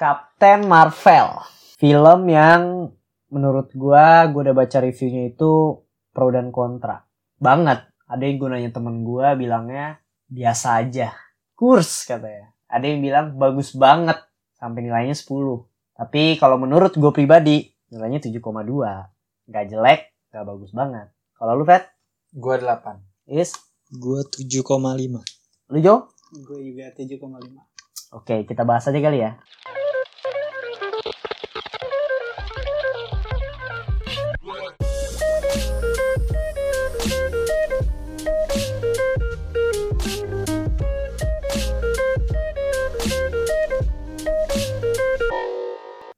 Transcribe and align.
Captain 0.00 0.64
Marvel. 0.64 1.44
Film 1.76 2.32
yang 2.32 2.88
menurut 3.28 3.68
gua, 3.76 4.24
gua 4.32 4.48
udah 4.48 4.56
baca 4.56 4.80
reviewnya 4.80 5.28
itu 5.28 5.76
pro 6.16 6.32
dan 6.32 6.48
kontra. 6.48 7.04
Banget. 7.36 7.84
Ada 8.08 8.24
yang 8.24 8.40
gunanya 8.40 8.72
temen 8.72 9.04
gua 9.04 9.36
bilangnya 9.36 10.00
biasa 10.24 10.80
aja. 10.80 11.12
Kurs 11.52 12.08
katanya. 12.08 12.48
Ada 12.64 12.88
yang 12.88 13.04
bilang 13.04 13.36
bagus 13.36 13.76
banget. 13.76 14.16
Sampai 14.56 14.88
nilainya 14.88 15.12
10. 15.12 15.68
Tapi 15.92 16.40
kalau 16.40 16.56
menurut 16.56 16.96
gue 16.96 17.12
pribadi, 17.12 17.68
nilainya 17.92 18.24
7,2. 18.24 19.52
Gak 19.52 19.68
jelek, 19.68 20.16
gak 20.32 20.48
bagus 20.48 20.72
banget. 20.72 21.12
Kalau 21.36 21.60
lu, 21.60 21.68
Fet? 21.68 21.92
Gua 22.32 22.56
8. 22.56 23.04
Is? 23.28 23.52
Gua 23.92 24.24
7,5. 24.24 25.20
Lu, 25.68 25.78
Jo? 25.84 26.08
Gue 26.32 26.72
juga 26.72 26.88
7,5. 26.96 27.68
Oke, 28.16 28.48
kita 28.48 28.64
bahas 28.64 28.88
aja 28.88 28.96
kali 28.96 29.20
ya. 29.20 29.36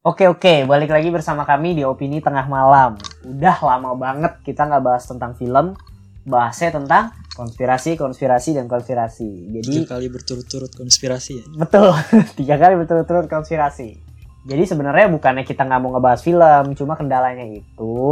Oke 0.02 0.27
oke, 0.27 0.66
balik 0.66 0.91
lagi 0.91 1.15
bersama 1.15 1.47
kami 1.47 1.79
di 1.79 1.87
Opini 1.87 2.19
Tengah 2.19 2.51
Malam. 2.51 2.98
Udah 3.23 3.55
lama 3.62 3.95
banget 3.95 4.34
kita 4.42 4.66
nggak 4.66 4.83
bahas 4.83 5.06
tentang 5.06 5.38
film, 5.38 5.78
bahasnya 6.27 6.75
tentang 6.75 7.15
konspirasi, 7.38 7.95
konspirasi, 7.95 8.59
dan 8.59 8.66
konspirasi. 8.66 9.30
Jadi 9.55 9.87
Tiga 9.87 9.95
kali 9.95 10.11
berturut-turut 10.11 10.75
konspirasi 10.75 11.38
ya. 11.38 11.45
Betul, 11.55 11.95
tiga 12.42 12.59
kali 12.59 12.83
berturut-turut 12.83 13.30
konspirasi. 13.30 13.95
Jadi 14.42 14.62
sebenarnya 14.66 15.06
bukannya 15.06 15.47
kita 15.47 15.62
nggak 15.70 15.78
mau 15.78 15.95
ngebahas 15.95 16.19
film, 16.19 16.75
cuma 16.75 16.98
kendalanya 16.98 17.47
itu 17.47 18.03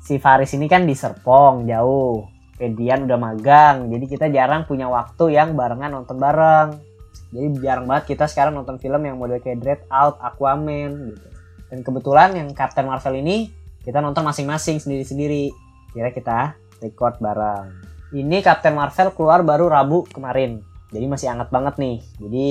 si 0.00 0.16
Faris 0.16 0.56
ini 0.56 0.64
kan 0.64 0.88
di 0.88 0.96
Serpong 0.96 1.68
jauh. 1.68 2.24
Edian 2.56 3.04
udah 3.04 3.20
magang, 3.20 3.92
jadi 3.92 4.04
kita 4.08 4.32
jarang 4.32 4.64
punya 4.64 4.88
waktu 4.88 5.36
yang 5.36 5.52
barengan 5.52 5.92
nonton 5.92 6.16
bareng. 6.16 6.87
Jadi 7.28 7.60
jarang 7.60 7.84
banget 7.84 8.16
kita 8.16 8.24
sekarang 8.24 8.56
nonton 8.56 8.80
film 8.80 9.04
yang 9.04 9.20
model 9.20 9.36
kayak 9.40 9.60
Dread 9.60 9.82
Out, 9.92 10.16
Aquaman 10.24 11.12
gitu. 11.12 11.28
Dan 11.68 11.84
kebetulan 11.84 12.32
yang 12.32 12.48
Captain 12.56 12.88
Marvel 12.88 13.20
ini 13.20 13.52
kita 13.84 14.00
nonton 14.00 14.24
masing-masing 14.24 14.80
sendiri-sendiri. 14.80 15.52
Kira 15.92 16.08
kita 16.08 16.56
record 16.80 17.20
bareng. 17.20 17.68
Ini 18.16 18.40
Captain 18.40 18.72
Marvel 18.72 19.12
keluar 19.12 19.44
baru 19.44 19.68
Rabu 19.68 20.08
kemarin. 20.08 20.64
Jadi 20.88 21.04
masih 21.04 21.28
hangat 21.28 21.52
banget 21.52 21.76
nih. 21.76 22.00
Jadi 22.16 22.48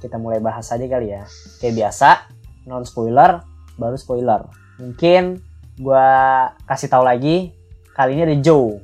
kita 0.00 0.16
mulai 0.16 0.40
bahas 0.40 0.72
aja 0.72 0.84
kali 0.88 1.12
ya. 1.12 1.28
Kayak 1.60 1.74
biasa, 1.84 2.28
non 2.64 2.88
spoiler, 2.88 3.44
baru 3.76 3.96
spoiler. 4.00 4.48
Mungkin 4.80 5.44
gua 5.76 6.08
kasih 6.64 6.88
tahu 6.88 7.04
lagi, 7.04 7.52
kali 7.92 8.16
ini 8.16 8.24
ada 8.24 8.36
Joe. 8.40 8.80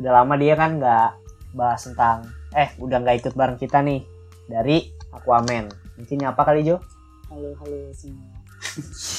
Udah 0.00 0.24
lama 0.24 0.34
dia 0.40 0.56
kan 0.56 0.80
nggak 0.80 1.10
bahas 1.52 1.84
tentang, 1.84 2.24
eh 2.56 2.72
udah 2.80 3.04
nggak 3.04 3.16
ikut 3.24 3.34
bareng 3.36 3.60
kita 3.60 3.84
nih 3.84 4.17
dari 4.48 4.88
Aquaman. 5.12 5.68
Mungkin 6.00 6.24
apa 6.24 6.42
kali 6.42 6.64
Jo? 6.64 6.80
Halo, 7.28 7.52
halo 7.60 7.92
semua. 7.92 8.34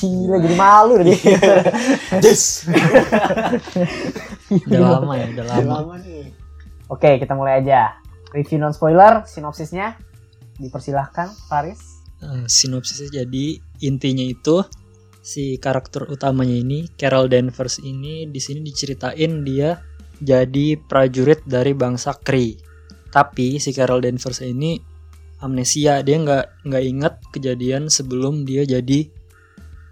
Gila 0.02 0.38
jadi 0.44 0.56
malu 0.58 0.96
dia. 1.06 1.16
Yes. 2.20 2.66
udah 4.68 5.00
lama 5.00 5.14
ya, 5.16 5.26
udah 5.32 5.44
Udah 5.46 5.46
lama. 5.46 5.74
lama 5.80 5.96
nih. 6.04 6.34
Oke, 6.90 7.22
kita 7.22 7.38
mulai 7.38 7.62
aja. 7.64 7.96
Review 8.34 8.60
non 8.60 8.74
spoiler, 8.74 9.24
sinopsisnya 9.30 9.96
dipersilahkan 10.60 11.32
Faris. 11.48 12.02
Eh, 12.20 12.46
sinopsisnya 12.50 13.24
jadi 13.24 13.62
intinya 13.80 14.26
itu 14.26 14.60
si 15.24 15.56
karakter 15.62 16.10
utamanya 16.10 16.56
ini 16.58 16.90
Carol 17.00 17.30
Danvers 17.32 17.80
ini 17.80 18.28
di 18.28 18.42
sini 18.42 18.60
diceritain 18.66 19.46
dia 19.46 19.78
jadi 20.20 20.76
prajurit 20.76 21.48
dari 21.48 21.72
bangsa 21.72 22.18
Kree. 22.20 22.60
Tapi 23.10 23.58
si 23.58 23.72
Carol 23.72 24.04
Danvers 24.04 24.44
ini 24.44 24.78
amnesia, 25.40 26.04
dia 26.04 26.18
nggak 26.20 26.68
nggak 26.68 26.84
inget 26.84 27.14
kejadian 27.32 27.88
sebelum 27.88 28.44
dia 28.44 28.64
jadi 28.68 29.08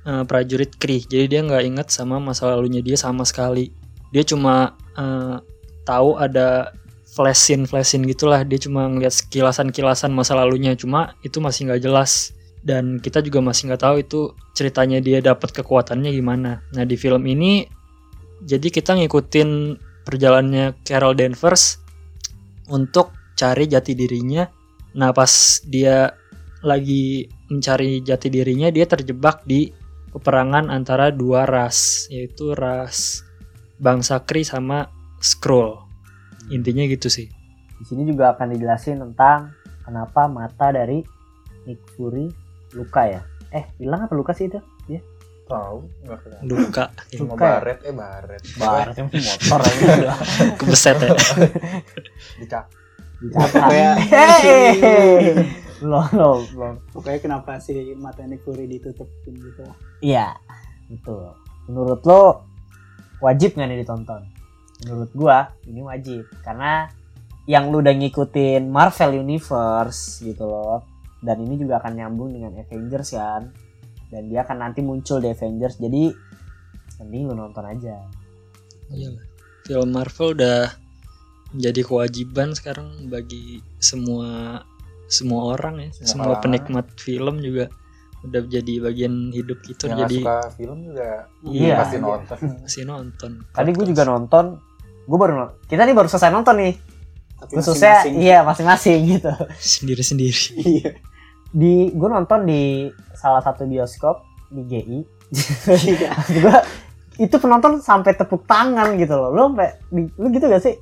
eh, 0.08 0.24
prajurit 0.28 0.76
Kree. 0.80 1.04
Jadi 1.04 1.26
dia 1.28 1.42
nggak 1.44 1.64
inget 1.64 1.88
sama 1.92 2.20
masa 2.20 2.52
lalunya 2.52 2.84
dia 2.84 2.96
sama 3.00 3.24
sekali. 3.24 3.72
Dia 4.12 4.24
cuma 4.24 4.76
eh, 4.96 5.38
tahu 5.88 6.20
ada 6.20 6.72
flash 7.08 7.50
scene 7.50 7.64
flash 7.66 7.96
scene 7.96 8.06
gitulah. 8.06 8.44
Dia 8.44 8.60
cuma 8.60 8.88
ngeliat 8.92 9.16
kilasan 9.32 9.72
kilasan 9.72 10.12
masa 10.12 10.36
lalunya. 10.36 10.76
Cuma 10.76 11.16
itu 11.24 11.40
masih 11.40 11.72
nggak 11.72 11.82
jelas 11.84 12.36
dan 12.68 13.00
kita 13.00 13.24
juga 13.24 13.40
masih 13.40 13.72
nggak 13.72 13.82
tahu 13.82 13.96
itu 14.04 14.20
ceritanya 14.52 15.00
dia 15.00 15.24
dapat 15.24 15.56
kekuatannya 15.56 16.12
gimana. 16.12 16.60
Nah 16.76 16.84
di 16.84 17.00
film 17.00 17.24
ini 17.24 17.64
jadi 18.44 18.68
kita 18.70 19.00
ngikutin 19.00 19.80
perjalanannya 20.06 20.84
Carol 20.86 21.18
Danvers 21.18 21.82
untuk 22.70 23.16
cari 23.40 23.66
jati 23.72 23.96
dirinya. 23.96 24.46
Nah 24.96 25.12
pas 25.12 25.64
dia 25.68 26.16
lagi 26.64 27.28
mencari 27.52 28.00
jati 28.02 28.28
dirinya 28.32 28.72
dia 28.72 28.88
terjebak 28.88 29.44
di 29.44 29.72
peperangan 30.12 30.72
antara 30.72 31.12
dua 31.12 31.44
ras 31.44 32.08
yaitu 32.08 32.56
ras 32.56 33.24
bangsa 33.78 34.24
Kree 34.24 34.48
sama 34.48 34.88
Skrull. 35.20 35.76
Intinya 36.54 36.88
gitu 36.88 37.12
sih. 37.12 37.28
Di 37.78 37.86
sini 37.86 38.08
juga 38.08 38.34
akan 38.34 38.56
dijelasin 38.56 39.04
tentang 39.04 39.54
kenapa 39.84 40.26
mata 40.32 40.72
dari 40.72 41.04
Nick 41.68 41.84
Fury 41.94 42.32
luka 42.74 43.04
ya. 43.06 43.22
Eh, 43.52 43.68
bilang 43.78 44.08
apa 44.08 44.14
luka 44.16 44.32
sih 44.32 44.48
itu? 44.48 44.60
Tahu? 45.48 45.80
Enggak 46.04 46.20
kenal. 46.28 46.40
Luka 46.44 46.86
Cuma 47.16 47.34
Luka 47.34 47.46
ya? 47.48 47.52
baret, 47.56 47.80
eh 47.88 47.96
baret. 47.96 48.42
Barat 48.60 48.96
yang 49.00 49.08
motor 49.10 49.60
aja. 49.64 50.14
kebeset 50.60 50.98
ya. 51.00 51.10
Dicak. 52.44 52.66
Pokoknya, 53.18 53.92
Hehehe. 53.98 55.42
Belum, 55.78 56.06
belum, 56.10 56.40
belum. 56.58 56.76
pokoknya 56.90 57.20
kenapa 57.22 57.62
sih 57.62 57.94
mata 57.98 58.26
Nick 58.26 58.42
Fury 58.42 58.66
ditutupin 58.66 59.38
gitu? 59.38 59.62
Iya, 60.02 60.34
betul. 60.90 61.38
Menurut 61.70 62.02
lo 62.06 62.50
wajib 63.22 63.54
nggak 63.54 63.68
nih 63.70 63.80
ditonton? 63.86 64.26
Menurut 64.86 65.12
gua 65.14 65.54
ini 65.70 65.82
wajib 65.86 66.26
karena 66.42 66.90
yang 67.46 67.70
lu 67.70 67.80
udah 67.82 67.94
ngikutin 67.94 68.68
Marvel 68.70 69.22
Universe 69.22 70.22
gitu 70.26 70.50
loh. 70.50 70.84
Dan 71.22 71.42
ini 71.42 71.58
juga 71.58 71.82
akan 71.82 71.94
nyambung 71.98 72.30
dengan 72.34 72.54
Avengers 72.58 73.14
kan. 73.14 73.50
Dan 74.10 74.30
dia 74.30 74.46
akan 74.46 74.58
nanti 74.62 74.86
muncul 74.86 75.18
di 75.18 75.30
Avengers. 75.34 75.82
Jadi 75.82 76.14
mending 77.02 77.24
lu 77.30 77.34
nonton 77.34 77.66
aja. 77.66 78.02
Iyalah. 78.94 79.26
Film 79.66 79.90
Marvel 79.94 80.38
udah 80.38 80.87
menjadi 81.58 81.82
kewajiban 81.82 82.54
sekarang 82.54 82.88
bagi 83.08 83.60
semua 83.78 84.62
semua 85.08 85.56
orang 85.56 85.80
ya, 85.80 85.90
Semua 85.92 86.06
semua 86.06 86.24
kalangan. 86.28 86.44
penikmat 86.44 86.86
film 86.96 87.36
juga 87.40 87.66
udah 88.20 88.42
jadi 88.44 88.74
bagian 88.80 89.14
hidup 89.30 89.62
kita 89.62 89.84
Yang 89.84 89.92
nggak 89.92 90.04
jadi 90.04 90.18
suka 90.20 90.36
film 90.54 90.78
juga 90.84 91.08
Iya. 91.44 91.76
pasti 91.76 91.98
nonton. 91.98 92.38
masih 92.64 92.84
nonton. 92.84 93.32
Tadi 93.50 93.70
gue 93.72 93.86
juga 93.88 94.04
nonton. 94.04 94.46
Gue 95.04 95.18
baru 95.18 95.34
nonton. 95.36 95.56
Kita 95.66 95.82
nih 95.82 95.96
baru 95.96 96.08
selesai 96.08 96.30
nonton 96.30 96.56
nih. 96.58 96.74
Tapi 97.38 97.52
Khususnya 97.54 97.94
masing-masing. 98.04 98.14
iya 98.20 98.38
masing-masing 98.42 99.00
gitu. 99.12 99.32
sendiri-sendiri. 99.56 100.44
Iya. 100.74 100.92
Di 101.50 101.74
gue 101.90 102.10
nonton 102.12 102.40
di 102.44 102.62
salah 103.14 103.40
satu 103.40 103.64
bioskop 103.64 104.22
di 104.50 104.62
GI. 104.64 105.00
Iya. 105.68 106.12
gue 106.36 106.56
itu 107.18 107.36
penonton 107.36 107.80
sampai 107.80 108.14
tepuk 108.14 108.46
tangan 108.46 108.94
gitu 108.96 109.12
loh 109.12 109.30
lo 109.30 109.44
sampai 109.50 109.70
di- 109.88 110.14
lu 110.14 110.30
gitu 110.30 110.46
gak 110.46 110.62
sih 110.62 110.76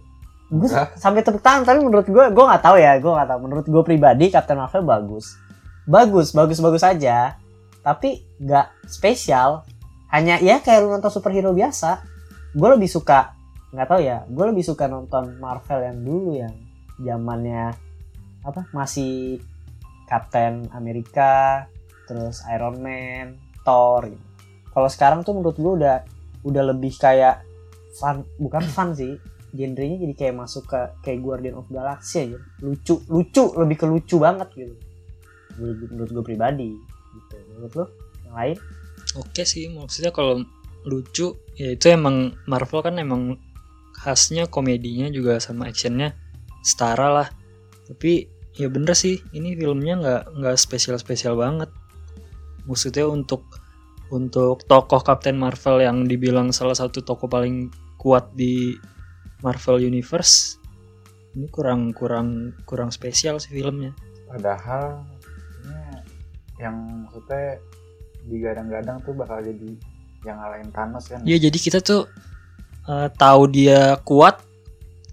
gue 0.46 0.70
sampai 1.02 1.26
tepuk 1.26 1.42
tangan 1.42 1.66
tapi 1.66 1.82
menurut 1.82 2.06
gue 2.06 2.26
gue 2.30 2.46
nggak 2.46 2.64
tahu 2.64 2.78
ya 2.78 2.98
gue 3.02 3.12
nggak 3.12 3.30
tahu. 3.30 3.40
Menurut 3.46 3.66
gue 3.66 3.84
pribadi 3.86 4.30
Captain 4.30 4.58
Marvel 4.58 4.86
bagus. 4.86 5.36
Bagus 5.86 6.32
bagus 6.34 6.60
bagus 6.62 6.84
aja. 6.86 7.38
Tapi 7.82 8.22
nggak 8.42 8.90
spesial. 8.90 9.66
Hanya 10.14 10.38
ya 10.40 10.62
kayak 10.62 10.86
lu 10.86 10.94
nonton 10.94 11.12
superhero 11.12 11.52
biasa. 11.52 12.02
Gue 12.56 12.70
lebih 12.72 12.88
suka 12.88 13.36
nggak 13.76 13.90
tahu 13.92 14.02
ya 14.08 14.24
gue 14.24 14.46
lebih 14.56 14.64
suka 14.64 14.88
nonton 14.88 15.36
Marvel 15.36 15.84
yang 15.84 16.00
dulu 16.00 16.32
yang 16.40 16.56
zamannya 16.96 17.76
apa 18.48 18.72
masih 18.72 19.44
Captain 20.08 20.72
Amerika 20.72 21.68
terus 22.08 22.40
Iron 22.56 22.80
Man 22.80 23.36
Thor 23.68 24.08
gitu. 24.08 24.26
Kalau 24.72 24.88
sekarang 24.88 25.20
tuh 25.28 25.36
menurut 25.36 25.60
gue 25.60 25.74
udah 25.84 26.08
udah 26.48 26.64
lebih 26.72 26.96
kayak 26.96 27.44
fun 28.00 28.24
bukan 28.40 28.64
fun 28.72 28.96
sih 28.96 29.20
genrenya 29.56 29.98
jadi 30.04 30.14
kayak 30.14 30.36
masuk 30.36 30.68
ke 30.68 30.80
kayak 31.02 31.20
Guardian 31.24 31.56
of 31.56 31.68
Galaxy 31.72 32.30
aja 32.30 32.38
lucu 32.62 33.00
lucu 33.08 33.44
lebih 33.56 33.78
ke 33.80 33.86
lucu 33.88 34.16
banget 34.20 34.52
gitu 34.54 34.76
menurut, 35.56 35.78
menurut 35.90 36.12
gue 36.12 36.26
pribadi 36.28 36.70
gitu 37.16 37.36
menurut 37.56 37.74
lo 37.74 37.86
yang 38.28 38.36
lain 38.36 38.58
Oke 39.16 39.48
sih, 39.48 39.72
maksudnya 39.72 40.12
kalau 40.12 40.44
lucu 40.84 41.40
ya 41.56 41.72
itu 41.72 41.86
emang 41.88 42.36
Marvel 42.52 42.84
kan 42.84 43.00
emang 43.00 43.40
khasnya 43.96 44.50
komedinya 44.52 45.08
juga 45.08 45.40
sama 45.40 45.72
actionnya 45.72 46.18
setara 46.66 47.08
lah. 47.08 47.28
Tapi 47.88 48.28
ya 48.60 48.68
bener 48.68 48.92
sih, 48.92 49.24
ini 49.32 49.56
filmnya 49.56 49.96
nggak 50.02 50.24
nggak 50.42 50.56
spesial 50.60 51.00
spesial 51.00 51.40
banget. 51.40 51.72
maksudnya 52.66 53.06
untuk 53.06 53.46
untuk 54.10 54.66
tokoh 54.66 55.06
Captain 55.06 55.38
Marvel 55.38 55.86
yang 55.86 56.10
dibilang 56.10 56.50
salah 56.50 56.74
satu 56.74 57.06
tokoh 57.06 57.30
paling 57.30 57.70
kuat 58.02 58.34
di 58.34 58.74
Marvel 59.46 59.78
Universe 59.86 60.58
ini 61.38 61.46
kurang 61.54 61.94
kurang 61.94 62.58
kurang 62.66 62.90
spesial 62.90 63.38
sih 63.38 63.54
filmnya 63.54 63.94
Padahal 64.26 65.06
ini 65.64 66.02
yang 66.60 66.76
maksudnya 67.06 67.62
digadang-gadang 68.26 68.98
tuh 69.06 69.14
bakal 69.14 69.40
jadi 69.40 69.72
yang 70.26 70.42
ngalahin 70.42 70.70
Thanos 70.74 71.06
kan. 71.08 71.22
Iya 71.22 71.38
jadi 71.48 71.58
kita 71.62 71.80
tuh 71.86 72.10
eh, 72.90 73.08
tahu 73.14 73.42
dia 73.54 74.02
kuat 74.02 74.42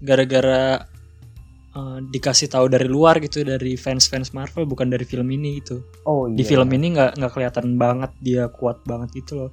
gara-gara 0.01 0.81
eh, 1.77 1.97
dikasih 2.09 2.49
tahu 2.49 2.65
dari 2.73 2.89
luar 2.89 3.21
gitu 3.21 3.45
dari 3.45 3.77
fans-fans 3.77 4.33
Marvel 4.33 4.65
bukan 4.65 4.89
dari 4.89 5.05
film 5.05 5.29
ini 5.29 5.61
gitu. 5.61 5.85
Oh 6.09 6.25
iya. 6.25 6.41
Di 6.41 6.43
film 6.43 6.69
ini 6.73 6.97
nggak 6.97 7.21
nggak 7.21 7.31
kelihatan 7.31 7.77
banget 7.77 8.11
dia 8.19 8.49
kuat 8.49 8.81
banget 8.83 9.23
gitu 9.23 9.47
loh. 9.47 9.51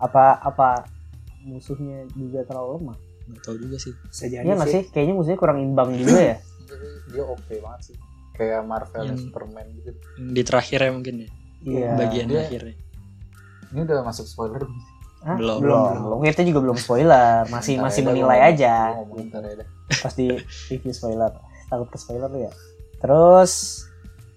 apa 0.00 0.42
apa 0.42 0.90
musuhnya 1.46 2.08
juga 2.18 2.42
terlalu 2.48 2.82
lemah? 2.82 2.98
Nggak 3.24 3.42
tahu 3.42 3.56
juga 3.58 3.76
sih. 3.78 3.92
Bisa 4.04 4.24
jadi 4.26 4.42
Iya 4.42 4.52
nggak 4.54 4.68
sih. 4.68 4.74
sih? 4.78 4.82
Kayaknya 4.90 5.14
musuhnya 5.14 5.38
kurang 5.38 5.58
imbang 5.60 5.90
juga 5.92 6.20
ya. 6.20 6.36
Dia 7.10 7.22
oke 7.24 7.54
banget 7.58 7.80
sih. 7.84 7.96
Kayak 8.34 8.60
Marvel 8.62 9.00
dan 9.00 9.08
Yang- 9.08 9.22
Superman 9.24 9.66
gitu. 9.72 9.90
Di 10.18 10.42
terakhirnya 10.42 10.90
mungkin 10.90 11.14
ya 11.16 11.28
Iya. 11.64 11.88
bagian 11.96 12.26
dia- 12.28 12.44
akhirnya. 12.44 12.76
Ini 13.70 13.80
udah 13.82 13.98
masuk 14.02 14.26
spoiler. 14.26 14.62
Hah? 15.22 15.36
Belum. 15.36 15.58
belum. 15.58 15.80
belum. 16.04 16.18
Kita 16.22 16.44
juga 16.44 16.60
belum 16.60 16.76
spoiler, 16.76 17.48
masih 17.48 17.80
masih 17.80 18.00
ya, 18.00 18.06
menilai 18.06 18.38
gua 18.38 18.50
aja. 18.50 18.74
ngomong- 18.98 19.32
ntar 19.32 19.42
ya. 19.42 19.64
Pasti 19.96 20.24
review 20.68 20.92
spoiler. 20.92 21.32
Takut 21.66 21.88
ke 21.88 21.96
spoiler 21.96 22.28
lu 22.28 22.44
ya. 22.44 22.52
Terus 22.98 23.84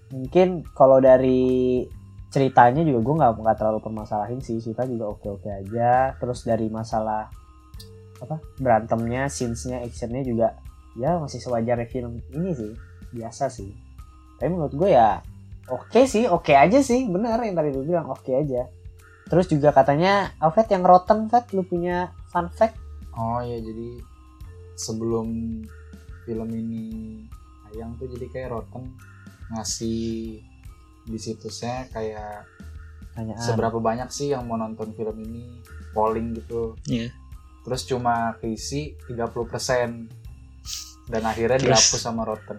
mungkin 0.08 0.64
kalau 0.70 0.96
dari 0.98 1.84
ceritanya 2.28 2.80
juga 2.80 3.00
gue 3.02 3.14
nggak 3.14 3.32
nggak 3.38 3.56
terlalu 3.56 3.80
permasalahin 3.82 4.38
sih 4.38 4.56
cerita 4.58 4.84
juga 4.84 5.08
oke 5.10 5.28
oke 5.30 5.48
aja 5.48 6.12
terus 6.14 6.44
dari 6.44 6.68
masalah 6.68 7.28
apa 8.18 8.42
berantemnya 8.58 9.30
scenes-nya 9.30 9.82
actionnya 9.82 10.22
juga 10.26 10.58
ya 10.98 11.18
masih 11.22 11.38
sewajarnya 11.38 11.86
film 11.86 12.18
ini 12.34 12.50
sih 12.54 12.72
biasa 13.14 13.50
sih 13.50 13.70
tapi 14.38 14.50
menurut 14.54 14.74
gue 14.74 14.90
ya 14.94 15.22
oke 15.70 16.02
sih 16.06 16.26
oke 16.26 16.50
aja 16.50 16.82
sih 16.82 17.06
benar 17.06 17.38
yang 17.42 17.54
tadi 17.54 17.70
lu 17.70 17.86
bilang 17.86 18.10
oke 18.10 18.30
aja 18.34 18.66
terus 19.28 19.46
juga 19.46 19.70
katanya 19.70 20.32
Alfred 20.42 20.66
yang 20.72 20.82
rotten 20.82 21.30
Fat 21.30 21.52
lu 21.54 21.62
punya 21.62 22.10
fun 22.32 22.50
fact 22.50 22.88
Oh 23.18 23.42
iya 23.42 23.58
jadi 23.58 23.98
sebelum 24.78 25.26
film 26.22 26.48
ini 26.54 26.86
tayang 27.66 27.98
tuh 27.98 28.06
jadi 28.14 28.26
kayak 28.30 28.50
Rotten 28.54 28.94
ngasih 29.50 30.38
di 31.08 31.18
situsnya 31.18 31.90
kayak 31.90 32.46
tanyaan 33.18 33.42
seberapa 33.42 33.82
banyak 33.82 34.06
sih 34.14 34.30
yang 34.30 34.46
mau 34.46 34.54
nonton 34.54 34.94
film 34.94 35.18
ini 35.18 35.58
polling 35.90 36.30
gitu. 36.38 36.78
Iya. 36.86 37.10
Terus 37.68 37.84
cuma 37.84 38.14
keisi 38.34 38.96
30% 39.04 40.08
dan 41.06 41.22
akhirnya 41.22 41.58
Terus- 41.58 41.68
dihapus 41.68 42.00
sama 42.00 42.24
Rotten. 42.24 42.56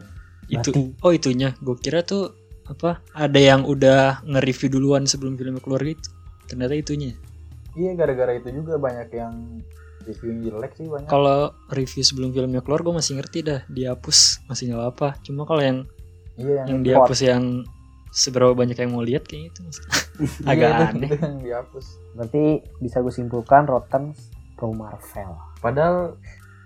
Itu 0.48 0.70
Berarti- 0.70 0.94
oh 1.00 1.12
itunya. 1.12 1.50
Gue 1.60 1.76
kira 1.76 2.02
tuh 2.02 2.34
apa 2.66 3.02
ada 3.12 3.40
yang 3.40 3.66
udah 3.66 4.22
nge-review 4.24 4.70
duluan 4.72 5.04
sebelum 5.04 5.34
filmnya 5.34 5.58
keluar 5.60 5.82
gitu. 5.82 6.10
Ternyata 6.46 6.74
itunya. 6.74 7.14
Iya 7.74 7.94
gara-gara 7.94 8.34
itu 8.34 8.50
juga 8.52 8.78
banyak 8.78 9.10
yang 9.12 9.62
reviewnya 10.02 10.50
jelek 10.50 10.72
sih 10.76 10.86
banyak. 10.86 11.06
Kalau 11.06 11.54
review 11.68 12.02
sebelum 12.02 12.30
filmnya 12.30 12.62
keluar 12.62 12.82
gue 12.82 12.90
masih 12.92 13.18
ngerti 13.18 13.40
dah 13.44 13.62
dihapus 13.68 14.46
masih 14.46 14.70
nggak 14.70 14.86
apa. 14.88 15.10
Cuma 15.22 15.44
kalau 15.44 15.62
yang 15.62 15.86
iya 16.36 16.64
yang 16.64 16.68
yang 16.68 16.80
dihapus 16.82 17.20
yang 17.22 17.44
seberapa 18.10 18.54
banyak 18.54 18.74
yang 18.76 18.90
mau 18.90 19.02
lihat 19.02 19.22
kayaknya 19.24 19.50
itu 19.52 19.62
iya, 19.70 20.50
agak 20.50 20.70
itu- 20.70 20.86
aneh. 20.88 21.10
itu 21.10 21.26
yang 21.30 21.40
dihapus. 21.40 21.86
berarti 22.12 22.44
bisa 22.80 22.98
gue 23.00 23.14
simpulkan 23.14 23.64
Rotten 23.64 24.18
pro 24.60 24.76
Marvel 24.76 25.40
Padahal 25.64 26.20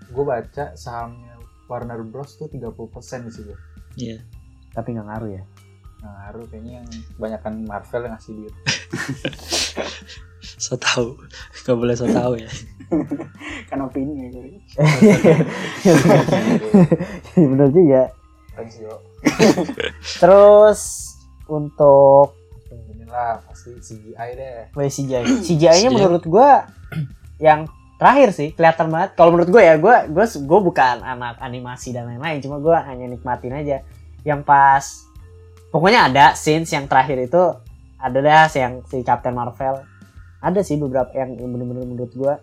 gue 0.09 0.25
baca 0.25 0.73
sahamnya 0.73 1.37
Warner 1.69 2.01
Bros 2.01 2.33
tuh 2.35 2.49
30% 2.49 3.29
di 3.29 3.31
situ. 3.31 3.53
Iya. 3.93 4.17
tapi 4.73 4.97
nggak 4.97 5.05
ngaruh 5.05 5.31
ya 5.37 5.43
Nah, 6.03 6.11
ngaruh 6.27 6.43
kayaknya 6.51 6.83
yang 6.83 6.87
kebanyakan 7.15 7.53
Marvel 7.63 8.01
yang 8.03 8.13
ngasih 8.19 8.33
duit. 8.35 8.55
So 10.43 10.75
tahu. 10.75 11.15
Gak 11.63 11.75
boleh 11.79 11.95
so 11.95 12.03
tahu 12.03 12.35
ya. 12.35 12.51
Kan 13.71 13.79
opini 13.79 14.11
ya 14.11 14.27
gue. 14.27 14.59
bener 17.55 17.71
juga 17.71 18.11
Thanks 18.53 18.77
yo. 18.83 18.99
terus 20.19 20.81
untuk 21.47 22.35
Inilah 22.69 23.39
pasti 23.47 23.71
CGI 23.79 24.29
deh. 24.35 24.59
Wah, 24.75 24.83
CGI 24.83 25.23
CGI-nya 25.41 25.89
CGI. 25.89 25.95
menurut 25.95 26.23
gua 26.27 26.67
yang 27.39 27.65
terakhir 27.97 28.29
sih 28.35 28.49
kelihatan 28.51 28.89
banget 28.89 29.15
kalau 29.15 29.33
menurut 29.33 29.49
gue 29.53 29.61
ya 29.63 29.75
gue 29.77 29.95
gue 30.11 30.25
gue 30.25 30.59
bukan 30.59 31.01
anak 31.01 31.39
animasi 31.39 31.93
dan 31.93 32.09
lain-lain 32.09 32.41
cuma 32.43 32.57
gue 32.59 32.75
hanya 32.75 33.05
nikmatin 33.07 33.53
aja 33.53 33.77
yang 34.27 34.41
pas 34.41 35.07
pokoknya 35.69 36.09
ada 36.11 36.25
scenes 36.33 36.69
yang 36.73 36.89
terakhir 36.89 37.21
itu 37.21 37.43
ada 38.01 38.17
dah 38.19 38.47
yang 38.51 38.83
si 38.89 38.99
Captain 39.05 39.35
Marvel 39.37 39.83
ada 40.43 40.59
sih 40.59 40.75
beberapa 40.75 41.13
yang 41.15 41.39
bener-bener 41.39 41.87
menurut 41.87 42.11
gue 42.11 42.33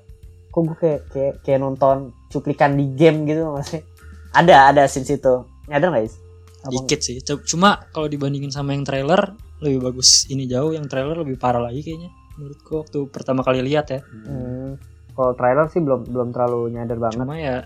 kok 0.51 0.63
gue 0.65 0.77
kayak, 0.79 1.01
kayak 1.13 1.35
kayak 1.45 1.61
nonton 1.61 2.15
cuplikan 2.33 2.75
di 2.79 2.91
game 2.97 3.29
gitu 3.29 3.53
maksudnya 3.53 3.85
ada 4.33 4.73
ada 4.73 4.83
scenes 4.89 5.13
itu 5.13 5.45
ada 5.69 5.87
nggak 5.91 6.03
guys 6.09 6.31
Dikit 6.69 7.01
sih. 7.01 7.17
Cuma 7.25 7.89
kalau 7.89 8.05
dibandingin 8.11 8.53
sama 8.53 8.77
yang 8.77 8.85
trailer 8.85 9.33
lebih 9.65 9.81
bagus 9.81 10.29
ini 10.29 10.45
jauh. 10.45 10.77
Yang 10.77 10.93
trailer 10.93 11.17
lebih 11.25 11.41
parah 11.41 11.63
lagi 11.63 11.81
kayaknya. 11.81 12.13
Menurutku 12.37 12.85
waktu 12.85 12.99
pertama 13.09 13.41
kali 13.41 13.65
lihat 13.65 13.89
ya. 13.89 14.01
Hmm, 14.05 14.77
kalau 15.13 15.33
trailer 15.33 15.67
sih 15.67 15.81
belum 15.81 16.07
belum 16.07 16.29
terlalu 16.31 16.73
nyadar 16.73 16.99
banget 16.99 17.19
Cuma 17.19 17.37
ya 17.37 17.57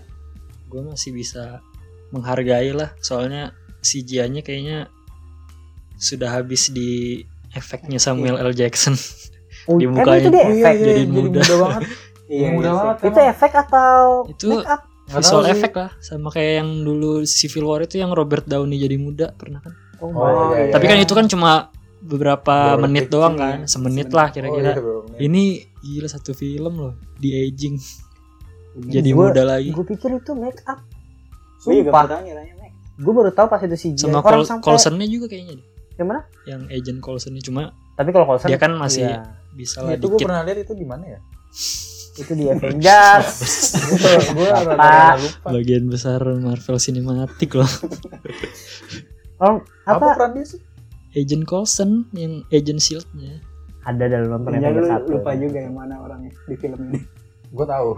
gue 0.65 0.81
masih 0.81 1.11
bisa 1.11 1.59
menghargai 2.09 2.71
lah. 2.71 2.91
Soalnya 2.99 3.53
CGI-nya 3.79 4.41
kayaknya 4.41 4.89
sudah 5.95 6.29
habis 6.33 6.69
di 6.69 7.23
efeknya 7.51 7.97
Samuel 7.97 8.35
L. 8.37 8.51
Jackson. 8.51 8.93
Oh, 9.65 9.77
di 9.81 9.87
mukanya. 9.87 10.19
itu 10.19 10.29
dia 10.29 10.43
Oh, 10.43 10.51
efek 10.51 10.75
jadi 10.77 11.03
muda. 11.05 11.41
banget. 11.41 11.83
Iya, 12.25 12.57
mudah 12.57 12.73
iya, 12.73 12.81
banget. 12.81 12.97
itu 13.05 13.19
efek 13.21 13.51
atau 13.53 14.25
Itu 14.25 14.49
make 14.49 14.65
up 14.65 14.81
visual 15.05 15.45
effect 15.45 15.77
lah 15.77 15.93
sama 16.01 16.33
kayak 16.33 16.53
yang 16.57 16.81
dulu 16.81 17.21
Civil 17.21 17.69
War 17.69 17.85
itu 17.85 18.01
yang 18.01 18.09
Robert 18.09 18.49
Downey 18.49 18.81
jadi 18.81 18.97
muda 18.97 19.29
pernah 19.29 19.61
kan 19.61 19.77
oh, 20.01 20.09
Oh, 20.09 20.49
iya, 20.49 20.65
iya. 20.65 20.73
tapi 20.73 20.89
kan 20.89 20.97
itu 20.97 21.13
kan 21.13 21.29
cuma 21.29 21.69
beberapa 22.01 22.73
Beberapa 22.73 22.81
menit 22.81 23.13
doang 23.13 23.37
kan 23.37 23.61
iya. 23.61 23.69
semenit 23.69 24.09
Semenit. 24.09 24.17
lah 24.17 24.25
Oh, 24.25 24.33
kira-kira 24.33 24.71
iya, 24.73 24.81
belum. 24.81 25.03
ini 25.21 25.43
gila 25.85 26.09
satu 26.09 26.33
film 26.33 26.73
loh 26.75 26.93
di 27.15 27.29
aging. 27.37 27.77
Jadi 28.75 29.09
Gua- 29.13 29.29
muda 29.29 29.45
lagi. 29.45 29.69
gue 29.69 29.85
pikir 29.85 30.17
itu 30.17 30.33
make 30.33 30.59
up. 30.65 30.81
Sumpah. 31.61 32.05
Mac. 32.09 32.71
gue 32.95 33.11
baru 33.11 33.27
tahu 33.29 33.47
pas 33.51 33.59
itu 33.59 33.75
CGI 33.75 34.07
sama 34.07 34.23
orang 34.23 34.47
Col 34.63 34.79
juga 35.03 35.25
kayaknya 35.27 35.59
deh. 35.59 35.67
yang 35.95 36.07
mana? 36.07 36.21
Yang 36.47 36.61
agent 36.71 36.99
Coulson-nya 36.99 37.43
cuma 37.43 37.61
tapi 37.95 38.11
kalau 38.11 38.23
Coulson 38.27 38.47
dia 38.51 38.59
kan 38.59 38.71
masih 38.75 39.07
iya, 39.07 39.23
bisa 39.51 39.79
lah 39.83 39.95
itu 39.95 40.07
gue 40.07 40.19
pernah 40.19 40.43
lihat 40.43 40.63
itu 40.63 40.73
di 40.75 40.83
mana 40.87 41.03
ya? 41.07 41.19
itu 42.23 42.31
di 42.31 42.47
Avengers. 42.51 43.35
Gue 44.35 44.47
lupa. 44.47 45.19
bagian 45.51 45.91
besar 45.91 46.23
Marvel 46.23 46.79
Cinematic 46.79 47.51
loh. 47.51 47.67
Oh, 49.35 49.59
Apa 49.83 49.99
apa, 49.99 50.07
peran 50.15 50.31
dia 50.31 50.45
sih? 50.47 50.59
agent 51.11 51.43
Coulson 51.43 52.07
yang 52.11 52.43
agent 52.47 52.79
Shield-nya 52.79 53.39
ada 53.85 54.03
dalam 54.03 54.27
nonton 54.31 54.51
Jangan 54.51 54.65
Avengers 54.65 54.81
lu 54.81 54.91
satu 54.91 55.09
lupa 55.13 55.31
juga 55.33 55.57
yang 55.59 55.73
mana 55.73 55.95
orangnya 55.99 56.31
di 56.43 56.55
film 56.55 56.79
ini. 56.89 56.99
Gue 57.47 57.65
tahu. 57.65 57.89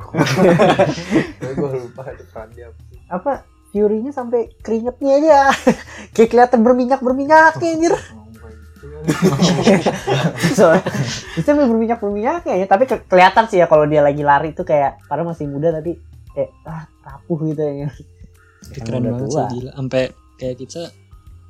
Tapi 1.39 1.53
gue 1.53 1.69
lupa 1.81 2.01
itu 2.07 2.23
peran 2.27 2.49
dia. 2.51 2.67
apa 3.07 3.31
Fury-nya 3.67 4.09
sampai 4.09 4.51
keringetnya 4.57 5.11
aja 5.13 5.39
kayak 6.13 6.29
kelihatan 6.29 6.59
berminyak 6.59 6.99
berminyak 6.99 7.55
anjir. 7.55 7.93
Itu 7.93 8.87
kan. 8.91 9.01
so, 10.51 10.65
itu 11.35 11.45
sampai 11.45 11.65
berminyak 11.65 11.97
berminyak 11.97 12.41
ya 12.43 12.65
tapi 12.65 12.83
ke- 12.83 13.05
kelihatan 13.05 13.45
sih 13.45 13.57
ya 13.57 13.65
kalau 13.65 13.85
dia 13.85 14.01
lagi 14.01 14.21
lari 14.21 14.51
itu 14.51 14.61
kayak 14.61 14.97
padahal 15.05 15.29
masih 15.29 15.45
muda 15.45 15.71
tapi 15.71 15.95
kayak 16.31 16.51
ah 16.63 16.83
rapuh 17.01 17.37
gitu 17.45 17.61
ya 17.61 17.89
keren 18.75 19.01
udah 19.01 19.11
banget 19.13 19.29
tua. 19.29 19.37
sih 19.37 19.55
gila 19.55 19.71
sampai 19.73 20.03
kayak 20.35 20.55
kita 20.57 20.81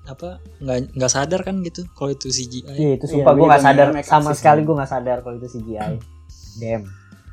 apa 0.08 0.40
nggak 0.58 0.96
nggak 0.96 1.12
sadar 1.12 1.42
kan 1.42 1.60
gitu 1.62 1.84
kalau 1.92 2.10
itu 2.10 2.28
CGI 2.28 2.64
Iya 2.72 2.92
itu 2.96 3.06
Iya, 3.06 3.14
sumpah 3.14 3.32
gue 3.32 3.40
gue 3.40 3.48
nggak 3.48 3.64
sadar 3.64 3.88
sama 4.02 4.32
sih 4.32 4.40
sekali 4.40 4.62
gue 4.64 4.76
nggak 4.76 4.90
sadar 4.90 5.18
kalau 5.22 5.36
itu 5.36 5.48
CGI. 5.52 5.96
Damn. 6.58 6.84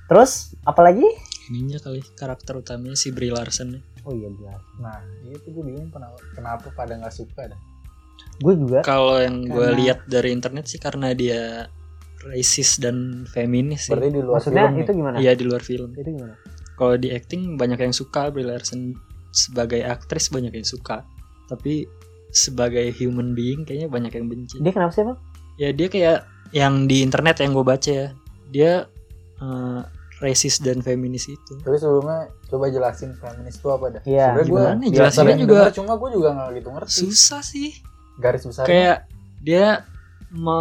Terus 0.04 0.30
apalagi? 0.62 1.06
ininya 1.44 1.76
kali 1.76 2.00
karakter 2.14 2.56
utamanya 2.56 2.96
si 2.96 3.12
Brie 3.12 3.28
Larson 3.28 3.76
Oh 4.02 4.12
iya 4.12 4.32
jelas. 4.32 4.60
Nah, 4.76 4.96
itu 5.24 5.44
gue 5.46 5.60
bingung 5.62 5.88
kenapa, 5.88 6.16
kenapa 6.32 6.68
pada 6.72 6.92
nggak 6.94 7.12
suka 7.14 7.48
dah. 7.48 7.60
Gue 8.36 8.52
juga. 8.54 8.80
Kalau 8.80 9.16
yang 9.16 9.44
gue 9.44 9.52
Karena- 9.54 9.76
lihat 9.76 9.98
dari 10.04 10.28
internet 10.30 10.64
sih 10.66 10.76
karena 10.76 11.12
dia 11.12 11.68
racist 12.22 12.80
dan 12.80 13.24
feminis 13.26 13.88
sih. 13.88 13.92
Berarti 13.92 14.08
di 14.10 14.20
luar 14.20 14.40
Maksudnya 14.40 14.64
film 14.66 14.76
itu 14.76 14.84
nih. 14.86 14.96
gimana? 14.96 15.16
Iya 15.20 15.32
di 15.32 15.44
luar 15.44 15.62
film. 15.62 15.90
Itu 15.92 16.10
gimana? 16.10 16.34
Kalau 16.74 16.94
di 16.96 17.08
acting 17.08 17.54
banyak 17.54 17.78
yang 17.78 17.92
suka 17.92 18.28
Brie 18.28 18.42
Larson 18.42 18.96
sebagai 19.30 19.84
aktris 19.84 20.28
banyak 20.28 20.52
yang 20.52 20.64
suka. 20.64 21.04
Tapi 21.44 21.84
sebagai 22.34 22.90
human 22.92 23.32
being 23.32 23.62
kayaknya 23.62 23.86
banyak 23.86 24.12
yang 24.12 24.26
benci. 24.26 24.58
Dia 24.58 24.72
kenapa 24.72 24.90
sih 24.90 25.06
bang? 25.06 25.18
Ya 25.54 25.70
dia 25.70 25.86
kayak 25.86 26.18
yang 26.50 26.84
di 26.84 27.00
internet 27.00 27.38
yang 27.38 27.50
gue 27.52 27.62
baca 27.62 27.86
ya 27.86 28.08
dia 28.46 28.72
eh, 29.36 29.80
racist 30.16 30.60
dan 30.60 30.78
feminis 30.78 31.26
itu 31.26 31.54
Tapi 31.58 31.74
sebelumnya 31.74 32.26
coba 32.44 32.66
jelasin 32.68 33.14
feminis 33.14 33.54
itu 33.54 33.68
apa 33.68 33.86
dah? 33.90 34.02
Iya, 34.04 34.34
gimana? 34.40 34.78
biasa 34.78 34.94
Jelasinnya 34.94 35.36
juga- 35.36 35.62
denger, 35.64 35.74
cuma 35.74 35.92
gue 35.94 36.10
juga 36.12 36.28
nggak 36.32 36.50
gitu 36.52 36.68
ngerti. 36.70 36.92
susah 37.00 37.40
sih 37.40 37.70
Garis 38.16 38.42
besar. 38.42 38.64
kayak 38.64 38.98
dia 39.40 39.82
me 40.30 40.58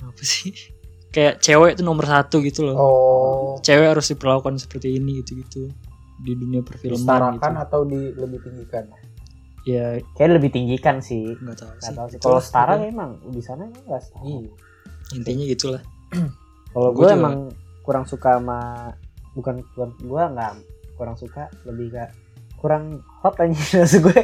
apa 0.00 0.22
sih 0.22 0.54
kayak 1.08 1.38
cewek 1.38 1.74
itu 1.74 1.82
nomor 1.82 2.02
satu 2.04 2.38
gitu 2.40 2.62
loh 2.62 2.76
oh 2.76 3.50
cewek 3.60 3.86
harus 3.88 4.06
diperlakukan 4.08 4.58
seperti 4.58 4.98
ini 4.98 5.18
gitu 5.20 5.38
gitu 5.38 5.62
di 6.16 6.32
dunia 6.32 6.62
perfilman 6.62 6.98
disetarakan 6.98 7.38
gitu 7.52 7.64
atau 7.64 7.80
di 7.82 8.00
lebih 8.12 8.38
tinggikan? 8.40 8.84
Ya 9.64 9.84
Kayak 10.12 10.30
lebih 10.34 10.50
tinggikan 10.50 11.00
sih. 11.00 11.34
nggak 11.34 11.56
tahu 11.56 11.70
Gak 11.70 11.82
sih 11.82 11.94
tahu 11.94 12.06
sih. 12.08 12.18
Kalau 12.18 12.38
setara 12.38 12.74
pokoknya. 12.74 12.88
emang 12.90 13.10
di 13.26 13.40
sana 13.40 13.62
emang 13.64 13.82
nggak 13.82 14.02
setara. 14.02 14.24
Iya. 14.24 14.50
intinya 15.10 15.44
gitulah 15.46 15.82
Kalau 16.72 16.88
Gua 16.90 16.96
gue 16.96 17.06
juga- 17.06 17.16
emang 17.16 17.34
kurang 17.80 18.04
suka 18.04 18.30
sama 18.34 18.60
bukan 19.32 19.54
bukan 19.70 19.90
gue 19.98 20.22
nggak 20.30 20.52
kurang 20.94 21.14
suka 21.14 21.46
lebih 21.64 21.90
ke 21.90 22.04
kurang 22.56 22.84
hot 23.18 23.36
aja 23.36 23.52
maksud 23.78 24.00
gue. 24.00 24.20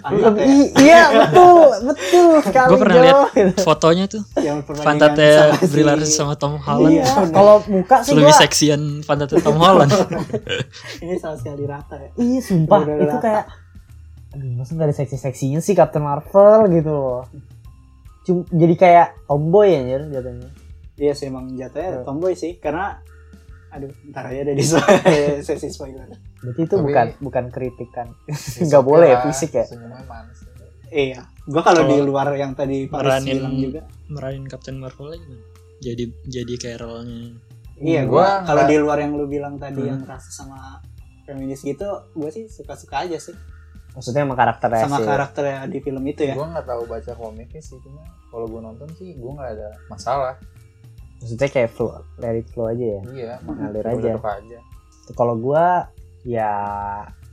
Lebih- 0.00 0.46
ya, 0.74 0.78
iya 0.78 1.02
betul 1.20 1.58
betul 1.84 2.26
sekali. 2.40 2.68
Gua 2.68 2.78
pernah 2.78 2.96
lihat 3.00 3.18
fotonya 3.66 4.04
tuh 4.06 4.22
yang 4.36 4.62
perbandingan 4.62 4.86
pantatnya 5.10 6.06
sama 6.06 6.34
Tom 6.34 6.54
Holland 6.56 6.94
Iya. 6.94 7.06
Kalau 7.28 7.56
muka 7.66 7.96
sih 8.00 8.14
lebih 8.14 8.30
gue. 8.30 8.40
seksian 8.40 8.80
pantatnya 9.02 9.38
Tom 9.40 9.56
Holland 9.56 9.90
ini 10.98 11.14
sama 11.16 11.34
sekali 11.34 11.64
rata 11.64 11.94
ya 11.96 12.10
Iya 12.14 12.40
sumpah 12.40 12.78
itu 12.84 13.06
rata. 13.06 13.18
kayak 13.20 13.44
aduh 14.38 14.50
masa 14.54 14.70
nggak 14.72 14.86
ada 14.86 14.96
seksi-seksinya 14.96 15.58
sih 15.58 15.74
Captain 15.74 16.00
Marvel 16.00 16.70
gitu 16.70 16.90
loh. 16.90 17.22
Cuma 18.22 18.46
jadi 18.46 18.74
kayak 18.74 19.06
tomboy 19.24 19.66
ya 19.68 19.98
jatuhnya. 20.00 20.48
Iya 20.94 21.12
sih 21.12 21.26
emang 21.26 21.50
jatuhnya 21.52 21.90
Iya. 21.92 22.04
tomboy 22.04 22.32
sih 22.32 22.54
karena 22.56 23.02
aduh 23.68 23.90
ntar 24.08 24.24
aja 24.26 24.40
ada 24.42 24.52
di 24.56 24.64
sesi 25.40 25.68
spoiler 25.68 26.08
Berarti 26.38 26.60
itu 26.62 26.70
Tapi- 26.70 26.84
bukan 26.84 27.06
bukan 27.20 27.44
kritikan. 27.48 28.06
Nggak 28.64 28.82
boleh 28.82 29.08
ya, 29.10 29.18
fisik 29.20 29.52
ya? 29.52 29.66
Manis. 30.00 30.38
iya 30.88 31.20
gua 31.44 31.60
kalau 31.62 31.84
di 31.84 32.00
luar 32.00 32.32
yang 32.32 32.54
tadi 32.54 32.86
Paris 32.86 33.20
meranin- 33.20 33.34
bilang 33.34 33.54
juga 33.58 33.80
meranin 34.08 34.44
Captain 34.46 34.76
Marvel 34.78 35.10
lagi 35.10 35.20
gimana 35.20 35.44
jadi 35.78 36.04
jadi 36.24 36.54
Carol-nya 36.56 37.36
iya 37.76 38.00
Gua 38.02 38.40
gua 38.40 38.48
kalau 38.48 38.62
di 38.64 38.76
luar 38.76 38.96
yang 38.98 39.12
lu 39.12 39.26
bilang 39.26 39.54
tadi 39.54 39.78
Hmm. 39.78 39.90
yang 39.90 40.00
rasa 40.02 40.32
sama 40.32 40.80
feminis 41.22 41.60
gitu 41.60 41.84
gua 42.10 42.30
sih 42.30 42.48
suka-suka 42.48 43.04
aja 43.04 43.20
sih 43.20 43.36
Maksudnya 43.98 44.22
emang 44.22 44.38
karakternya 44.38 44.82
sama 44.86 44.96
sih. 44.96 45.06
karakternya 45.06 45.58
di 45.66 45.78
film 45.82 46.02
itu 46.06 46.22
ya 46.22 46.34
Gue 46.34 46.46
nggak 46.46 46.66
tahu 46.66 46.82
baca 46.86 47.12
komiknya 47.12 47.58
sih, 47.58 47.76
cuma 47.82 48.00
kalau 48.30 48.46
gue 48.46 48.60
nonton 48.62 48.88
sih 48.94 49.12
gue 49.12 49.30
nggak 49.30 49.50
ada 49.58 49.68
masalah. 49.86 50.34
Maksudnya 51.18 51.48
kayak 51.50 51.70
flow, 51.74 51.98
it 52.22 52.46
flow 52.48 52.70
aja 52.70 52.86
ya. 52.86 53.00
Iya, 53.10 53.32
Ngalir 53.42 53.82
udah 53.82 54.14
aja. 54.22 54.38
aja. 54.38 54.58
Kalau 55.12 55.34
gua 55.34 55.90
ya 56.22 56.52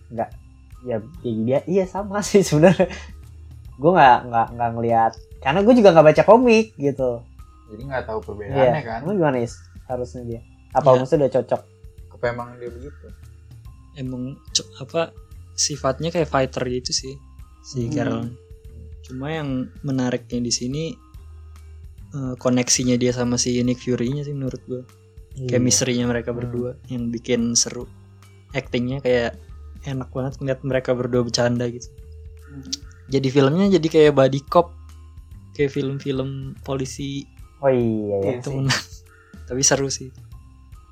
nggak 0.10 0.30
ya, 0.86 0.98
ya 1.22 1.32
dia 1.38 1.60
iya 1.66 1.86
sama 1.86 2.18
sih 2.26 2.42
sebenarnya. 2.42 2.90
Gua 3.78 3.92
nggak 3.94 4.18
nggak 4.26 4.48
nggak 4.58 4.70
ngelihat 4.74 5.14
karena 5.38 5.62
gue 5.62 5.74
juga 5.78 5.94
nggak 5.94 6.08
baca 6.10 6.24
komik 6.26 6.74
gitu. 6.76 7.22
Jadi 7.70 7.82
nggak 7.86 8.04
tahu 8.10 8.20
perbedaannya 8.24 8.58
Iya. 8.74 8.82
kan. 8.82 9.00
Emang 9.06 9.16
gimana 9.16 9.38
is 9.38 9.54
harusnya 9.86 10.22
dia? 10.24 10.42
Apa 10.74 10.90
Iya. 10.90 10.98
maksudnya 10.98 11.22
udah 11.22 11.34
cocok? 11.38 11.62
Apa 12.10 12.26
emang 12.26 12.48
dia 12.58 12.70
begitu? 12.74 13.06
emang 13.96 14.36
apa 14.76 15.14
sifatnya 15.56 16.10
kayak 16.10 16.28
fighter 16.28 16.64
gitu 16.70 16.92
sih 16.92 17.16
si 17.62 17.80
Hmm. 17.82 17.92
Carol 17.92 18.24
cuma 19.02 19.30
yang 19.30 19.50
menariknya 19.82 20.40
di 20.40 20.50
sini 20.50 20.84
eh, 22.12 22.36
koneksinya 22.36 22.96
dia 22.96 23.12
sama 23.12 23.36
si 23.36 23.60
Nick 23.60 23.80
Fury-nya 23.80 24.22
sih 24.22 24.32
menurut 24.32 24.62
gue 24.64 24.84
Iya. 25.36 25.52
chemistry-nya 25.52 26.06
mereka 26.06 26.30
Hmm. 26.30 26.40
berdua 26.40 26.72
yang 26.86 27.10
bikin 27.10 27.54
seru 27.54 27.88
actingnya 28.52 29.00
kayak 29.00 29.36
enak 29.84 30.08
banget 30.10 30.34
ngeliat 30.38 30.62
mereka 30.62 30.92
berdua 30.92 31.22
bercanda 31.22 31.68
gitu 31.68 31.92
Hmm. 32.46 32.64
jadi 33.08 33.28
filmnya 33.28 33.68
jadi 33.70 33.88
kayak 33.90 34.14
body 34.14 34.42
cop 34.46 34.72
kayak 35.52 35.72
film-film 35.72 36.30
polisi 36.62 37.28
Oh 37.60 37.68
iya 37.68 38.16
ya. 38.18 38.26
Iya 38.26 38.34
sih. 38.38 38.44
temenan 38.46 38.80
tapi 39.48 39.62
seru 39.62 39.90
sih 39.90 40.10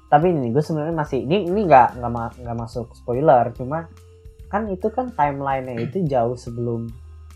Tapi 0.05 0.29
ini 0.29 0.49
gue 0.49 0.61
sebenarnya 0.61 0.93
masih 0.93 1.19
ini 1.21 1.41
ini 1.43 1.63
nggak 1.63 1.97
nggak 1.97 2.11
ma- 2.11 2.35
nggak 2.35 2.53
masuk 2.55 2.93
spoiler 2.93 3.49
cuma 3.51 3.89
kan 4.53 4.69
itu 4.69 4.85
kan 4.93 5.09
timelinenya 5.17 5.81
itu 5.81 6.05
jauh 6.05 6.37
sebelum 6.37 6.85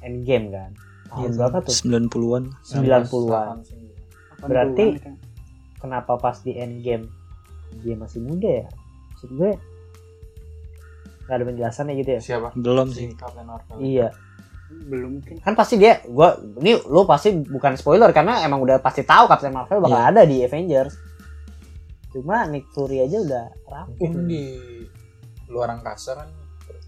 Endgame 0.06 0.54
kan. 0.54 0.72
Tahun 1.10 1.18
Iya, 1.26 1.30
berapa 1.34 1.58
tuh? 1.66 1.74
90-an 1.74 2.44
90-an. 2.62 3.58
89. 3.66 4.46
Berarti 4.46 4.86
80-an 4.86 5.02
kan. 5.02 5.16
kenapa 5.82 6.14
pas 6.22 6.38
di 6.46 6.54
Endgame 6.54 7.10
dia 7.82 7.98
masih 7.98 8.22
muda 8.22 8.62
ya? 8.62 8.68
Maksud 9.18 9.30
gue 9.34 9.52
nggak 11.26 11.36
ada 11.36 11.44
penjelasannya 11.44 11.94
gitu 11.98 12.10
ya? 12.14 12.22
Siapa? 12.22 12.48
belum 12.54 12.88
Si 12.94 13.02
sih 13.02 13.08
Captain 13.18 13.50
Marvel. 13.50 13.76
Iya, 13.82 14.08
belum 14.88 15.10
mungkin 15.20 15.36
kan 15.42 15.58
pasti 15.58 15.76
dia, 15.82 16.00
gua 16.06 16.38
ini 16.62 16.78
lo 16.86 17.04
pasti 17.04 17.34
bukan 17.34 17.74
spoiler 17.76 18.14
karena 18.14 18.46
emang 18.46 18.62
udah 18.62 18.78
pasti 18.78 19.02
tahu 19.02 19.26
Captain 19.26 19.52
Marvel 19.52 19.82
bakal 19.82 19.98
Iya. 20.00 20.10
ada 20.14 20.22
di 20.24 20.38
Avengers. 20.46 20.94
Cuma 22.14 22.46
Nick 22.48 22.70
Fury 22.72 23.04
aja 23.04 23.18
udah 23.20 23.46
rapuh. 23.68 24.06
Mungkin 24.06 24.30
di 24.30 24.44
luar 25.50 25.74
angkasa 25.74 26.14
kan 26.16 26.30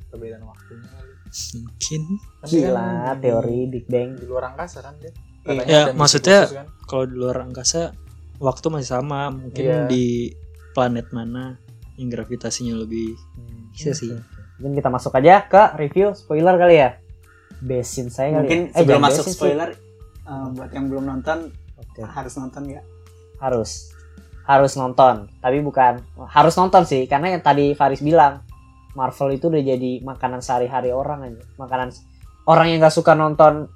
perbedaan 0.10 0.44
waktunya 0.44 0.88
kali. 0.88 1.12
mungkin 1.56 2.02
Kan 2.36 2.48
dia 2.48 2.60
Gila, 2.66 2.82
kan 2.82 3.16
di- 3.16 3.22
teori 3.24 3.60
Big 3.68 3.86
Bang. 3.86 4.10
di 4.14 4.26
luar 4.26 4.44
angkasa 4.50 4.82
kan 4.82 4.98
dia. 4.98 5.14
Iya. 5.46 5.64
Ya, 5.64 5.82
maksudnya- 5.92 6.46
kan. 6.48 6.68
kalau 6.84 7.06
di 7.06 7.16
luar 7.16 7.38
angkasa 7.44 7.94
waktu 8.38 8.66
masih 8.68 8.90
sama 8.92 9.30
mungkin 9.30 9.64
Iya. 9.64 9.86
di 9.86 10.34
planet 10.72 11.10
mana 11.10 11.58
yang 11.96 12.08
gravitasinya 12.08 12.76
lebih 12.76 13.14
Hmm. 13.36 13.70
bisa 13.70 13.92
sih 13.92 14.10
Mungkin 14.58 14.76
kita 14.76 14.90
masuk 14.90 15.14
aja 15.14 15.40
ke 15.42 15.62
review 15.78 16.12
spoiler 16.12 16.54
kali 16.54 16.76
ya. 16.78 17.00
Besin 17.58 18.08
saya 18.08 18.34
kali. 18.34 18.38
mungkin 18.38 18.60
ya. 18.66 18.72
Eh, 18.72 18.82
sebelum 18.82 19.02
masuk 19.02 19.26
sih. 19.26 19.34
spoiler 19.34 19.70
eh, 20.22 20.46
buat 20.52 20.70
yang 20.70 20.86
belum 20.88 21.04
nonton 21.06 21.38
Oke. 21.76 22.02
harus 22.04 22.34
nonton 22.36 22.64
ya 22.68 22.82
Harus. 23.38 23.94
Harus 24.44 24.74
nonton, 24.74 25.30
tapi 25.38 25.62
bukan 25.62 26.02
harus 26.28 26.52
nonton 26.54 26.84
sih 26.84 27.06
karena 27.06 27.32
yang 27.32 27.40
tadi 27.40 27.72
Faris 27.72 28.02
bilang 28.02 28.42
Marvel 29.00 29.40
itu 29.40 29.48
udah 29.48 29.64
jadi 29.64 29.92
makanan 30.04 30.44
sehari-hari 30.44 30.92
orang 30.92 31.32
aja. 31.32 31.44
Makanan 31.56 31.96
orang 32.52 32.68
yang 32.68 32.84
gak 32.84 32.96
suka 33.00 33.16
nonton 33.16 33.72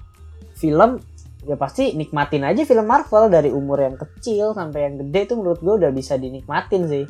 film 0.60 1.00
ya 1.44 1.56
pasti 1.60 1.96
nikmatin 1.96 2.48
aja 2.48 2.64
film 2.64 2.88
Marvel 2.88 3.28
dari 3.28 3.52
umur 3.52 3.80
yang 3.84 3.96
kecil 4.00 4.56
sampai 4.56 4.88
yang 4.88 4.96
gede 5.00 5.32
itu 5.32 5.34
menurut 5.40 5.60
gue 5.64 5.76
udah 5.80 5.92
bisa 5.96 6.20
dinikmatin 6.20 6.92
sih. 6.92 7.06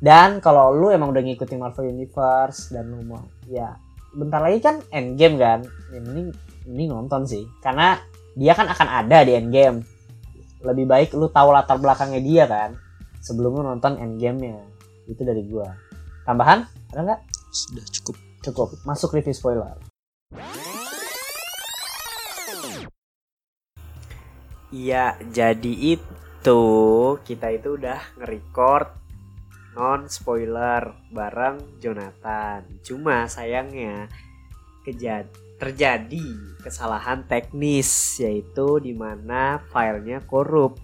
Dan 0.00 0.40
kalau 0.40 0.72
lu 0.72 0.88
emang 0.92 1.12
udah 1.12 1.20
ngikutin 1.20 1.60
Marvel 1.60 1.92
Universe 1.92 2.72
dan 2.72 2.88
lu 2.88 3.04
mau 3.04 3.20
ya 3.48 3.76
bentar 4.16 4.40
lagi 4.40 4.60
kan 4.60 4.80
Endgame 4.92 5.36
kan. 5.36 5.60
Ya 5.92 6.00
mending 6.00 6.32
mending 6.68 6.88
nonton 6.92 7.24
sih 7.24 7.44
karena 7.64 8.00
dia 8.36 8.52
kan 8.52 8.68
akan 8.68 8.88
ada 8.88 9.24
di 9.24 9.36
Endgame. 9.36 9.84
Lebih 10.60 10.84
baik 10.88 11.08
lu 11.16 11.28
tahu 11.32 11.52
latar 11.52 11.80
belakangnya 11.80 12.20
dia 12.20 12.44
kan 12.44 12.76
sebelum 13.20 13.60
lu 13.60 13.62
nonton 13.64 14.00
Endgame-nya. 14.00 14.56
Itu 15.04 15.20
dari 15.24 15.44
gua. 15.44 15.68
Tambahan? 16.24 16.64
Ada 16.96 17.00
nggak? 17.04 17.20
Sudah 17.50 17.86
cukup 17.90 18.16
Cukup. 18.40 18.72
Masuk 18.88 19.12
review 19.20 19.36
spoiler. 19.36 19.76
Iya, 24.70 25.18
jadi 25.28 25.98
itu 25.98 26.62
kita 27.20 27.52
itu 27.52 27.76
udah 27.76 28.00
nge-record 28.16 28.88
non 29.76 30.08
spoiler 30.08 30.94
bareng 31.12 31.76
Jonathan. 31.82 32.64
Cuma 32.80 33.28
sayangnya 33.28 34.08
kejad 34.86 35.28
terjadi 35.60 36.56
kesalahan 36.64 37.28
teknis 37.28 38.16
yaitu 38.24 38.80
di 38.80 38.96
mana 38.96 39.60
filenya 39.68 40.24
korup. 40.24 40.80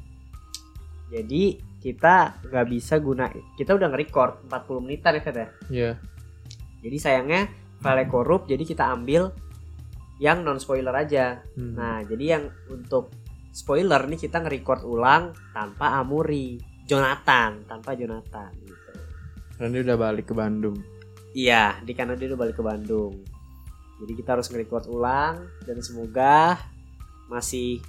Jadi 1.09 1.57
kita 1.81 2.43
nggak 2.43 2.67
bisa 2.69 2.99
guna 2.99 3.31
kita 3.57 3.73
udah 3.73 3.89
nge-record 3.95 4.51
40 4.51 4.85
menitan 4.85 5.17
ya 5.17 5.23
Fet 5.25 5.37
ya. 5.39 5.49
Iya. 5.71 5.93
Jadi 6.81 6.97
sayangnya 7.01 7.49
file 7.81 8.05
korup 8.09 8.49
jadi 8.49 8.63
kita 8.65 8.89
ambil 8.93 9.33
yang 10.17 10.45
non 10.45 10.57
spoiler 10.57 10.93
aja. 10.97 11.45
Hmm. 11.57 11.77
Nah, 11.77 12.01
jadi 12.05 12.25
yang 12.39 12.45
untuk 12.73 13.13
spoiler 13.53 14.05
nih 14.09 14.29
kita 14.29 14.41
nge-record 14.41 14.85
ulang 14.85 15.33
tanpa 15.53 16.01
Amuri, 16.01 16.61
Jonathan, 16.85 17.65
tanpa 17.69 17.97
Jonathan 17.97 18.53
gitu. 18.65 18.93
Dan 19.57 19.73
dia 19.73 19.83
udah 19.85 19.97
balik 19.97 20.29
ke 20.29 20.35
Bandung. 20.37 20.77
Iya, 21.37 21.81
di 21.85 21.93
karena 21.93 22.17
dia 22.17 22.33
udah 22.33 22.41
balik 22.41 22.57
ke 22.57 22.65
Bandung. 22.65 23.13
Jadi 23.97 24.13
kita 24.13 24.37
harus 24.37 24.49
nge-record 24.53 24.89
ulang 24.93 25.49
dan 25.65 25.81
semoga 25.81 26.61
masih 27.33 27.81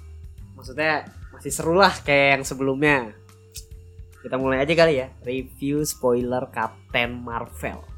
maksudnya 0.56 1.04
masih 1.32 1.52
seru 1.52 1.76
lah 1.76 1.92
kayak 2.00 2.40
yang 2.40 2.44
sebelumnya. 2.44 3.12
Kita 4.24 4.34
mulai 4.40 4.64
aja 4.64 4.74
kali 4.74 5.00
ya, 5.00 5.08
review 5.24 5.84
spoiler 5.84 6.48
Captain 6.50 7.12
Marvel. 7.12 7.97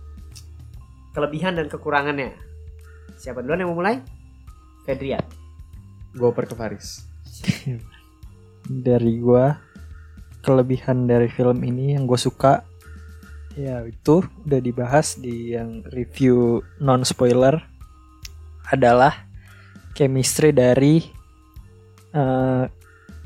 Kelebihan 1.11 1.59
dan 1.59 1.67
kekurangannya. 1.67 2.37
Siapa 3.19 3.43
duluan 3.43 3.61
yang 3.63 3.71
mau 3.75 3.79
mulai? 3.83 3.99
Fedrian. 4.87 5.23
Gue 6.15 6.31
oper 6.31 6.47
ke 6.47 6.55
Faris. 6.55 7.05
dari 8.71 9.19
gua 9.19 9.57
kelebihan 10.41 11.05
dari 11.05 11.29
film 11.29 11.61
ini 11.67 11.99
yang 11.99 12.09
gue 12.09 12.17
suka 12.17 12.65
ya 13.59 13.85
itu 13.85 14.25
udah 14.47 14.61
dibahas 14.63 15.21
di 15.21 15.53
yang 15.53 15.85
review 15.93 16.65
non 16.81 17.05
spoiler 17.05 17.61
adalah 18.71 19.27
chemistry 19.93 20.55
dari 20.55 21.03
eh, 22.15 22.65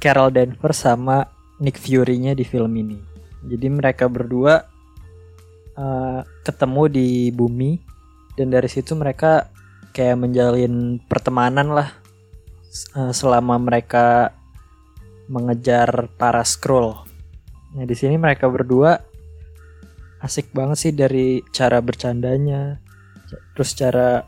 Carol 0.00 0.32
Danvers 0.32 0.80
sama 0.80 1.22
Nick 1.60 1.78
Fury-nya 1.78 2.34
di 2.34 2.42
film 2.42 2.72
ini. 2.74 2.98
Jadi 3.44 3.68
mereka 3.68 4.08
berdua 4.08 4.64
eh, 5.78 6.20
ketemu 6.46 6.82
di 6.90 7.08
bumi 7.30 7.78
dan 8.34 8.50
dari 8.50 8.66
situ 8.66 8.98
mereka 8.98 9.50
kayak 9.94 10.18
menjalin 10.18 10.98
pertemanan 11.06 11.70
lah 11.70 11.88
eh, 12.98 13.12
selama 13.14 13.58
mereka 13.58 14.34
mengejar 15.30 16.08
para 16.20 16.44
scroll. 16.44 17.04
Nah 17.74 17.84
di 17.88 17.96
sini 17.96 18.20
mereka 18.20 18.46
berdua 18.46 19.00
asik 20.24 20.56
banget 20.56 20.78
sih 20.80 20.92
dari 20.96 21.44
cara 21.52 21.84
bercandanya, 21.84 22.80
terus 23.52 23.76
cara 23.76 24.24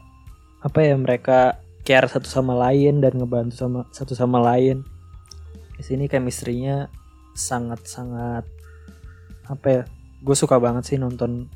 apa 0.60 0.78
ya 0.84 0.92
mereka 0.98 1.56
care 1.86 2.04
satu 2.10 2.28
sama 2.28 2.52
lain 2.52 3.00
dan 3.00 3.16
ngebantu 3.16 3.54
sama 3.56 3.80
satu 3.94 4.12
sama 4.12 4.42
lain. 4.42 4.84
Di 5.76 5.82
sini 5.84 6.04
chemistry-nya 6.08 6.92
sangat-sangat 7.32 8.44
apa 9.48 9.66
ya? 9.68 9.82
Gue 10.26 10.34
suka 10.34 10.58
banget 10.58 10.90
sih 10.90 10.98
nonton, 10.98 11.46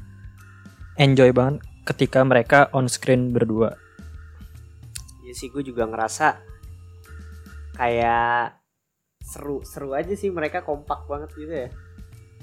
enjoy 0.95 1.35
banget 1.35 1.59
ketika 1.83 2.23
mereka 2.23 2.71
on 2.71 2.87
screen 2.87 3.35
berdua. 3.35 3.75
ya 5.21 5.35
sih 5.35 5.47
gue 5.47 5.63
juga 5.63 5.87
ngerasa 5.87 6.43
kayak 7.75 8.59
seru 9.23 9.63
seru 9.63 9.95
aja 9.95 10.11
sih 10.15 10.27
mereka 10.27 10.63
kompak 10.63 11.07
banget 11.07 11.31
gitu 11.39 11.55
ya. 11.55 11.69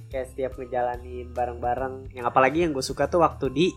Kayak 0.07 0.27
setiap 0.31 0.51
ngejalanin 0.55 1.27
bareng-bareng. 1.35 2.15
Yang 2.15 2.25
apalagi 2.31 2.63
yang 2.63 2.71
gue 2.71 2.79
suka 2.79 3.11
tuh 3.11 3.23
waktu 3.23 3.51
di 3.51 3.67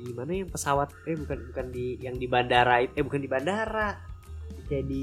di 0.00 0.08
mana 0.16 0.32
yang 0.32 0.48
pesawat? 0.48 0.88
Eh 1.04 1.20
bukan 1.20 1.52
bukan 1.52 1.66
di 1.68 2.00
yang 2.00 2.16
di 2.16 2.24
bandara 2.24 2.80
itu 2.80 2.96
eh 2.96 3.04
bukan 3.04 3.20
di 3.20 3.28
bandara. 3.28 3.92
Kayak 4.68 4.84
di 4.88 5.00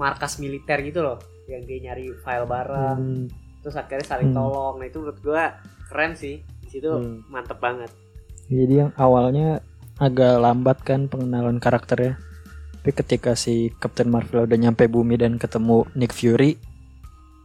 markas 0.00 0.40
militer 0.40 0.80
gitu 0.80 1.04
loh. 1.04 1.20
Yang 1.44 1.62
dia 1.68 1.78
nyari 1.92 2.08
file 2.24 2.48
bareng. 2.48 3.00
Hmm, 3.04 3.24
terus 3.60 3.76
akhirnya 3.76 4.08
saling 4.08 4.32
Hmm. 4.32 4.38
tolong. 4.40 4.74
Nah 4.80 4.88
itu 4.88 4.96
menurut 4.96 5.20
gue 5.20 5.44
keren 5.92 6.16
sih 6.16 6.40
di 6.40 6.68
situ 6.72 6.88
Hmm. 6.88 7.20
mantep 7.28 7.60
banget 7.60 7.92
Jadi 8.48 8.84
yang 8.84 8.92
awalnya 8.96 9.62
agak 9.96 10.42
lambat 10.42 10.78
kan 10.82 11.06
pengenalan 11.08 11.62
karakternya. 11.62 12.18
Tapi 12.82 12.90
ketika 12.92 13.32
si 13.38 13.70
Captain 13.78 14.10
Marvel 14.10 14.44
udah 14.44 14.58
nyampe 14.58 14.90
bumi 14.90 15.14
dan 15.16 15.38
ketemu 15.38 15.86
Nick 15.94 16.12
Fury, 16.12 16.58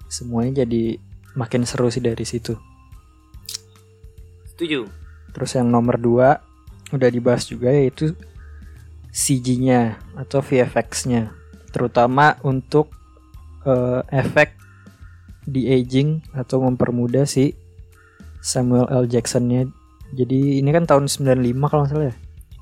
semuanya 0.10 0.66
jadi 0.66 0.98
makin 1.38 1.63
seru 1.63 1.88
sih 1.94 2.01
dari 2.01 2.25
situ. 2.25 2.58
setuju 4.50 4.89
Terus 5.38 5.54
yang 5.54 5.70
nomor 5.70 6.01
dua 6.01 6.42
udah 6.89 7.10
dibahas 7.13 7.46
juga 7.46 7.70
yaitu 7.70 8.18
CG-nya 9.13 10.01
atau 10.18 10.42
VFX-nya, 10.42 11.30
terutama 11.70 12.42
untuk 12.42 12.89
eh, 13.63 14.01
efek 14.12 14.58
de 15.46 15.70
aging 15.72 16.25
atau 16.34 16.66
mempermudah 16.66 17.30
si 17.30 17.54
Samuel 18.41 18.88
L. 18.89 19.06
Jackson-nya. 19.10 19.67
Jadi 20.15 20.63
ini 20.63 20.70
kan 20.72 20.88
tahun 20.88 21.12
95 21.12 21.36
kalau 21.67 21.84
nggak 21.84 21.91
salah 21.91 22.08
ya 22.08 22.15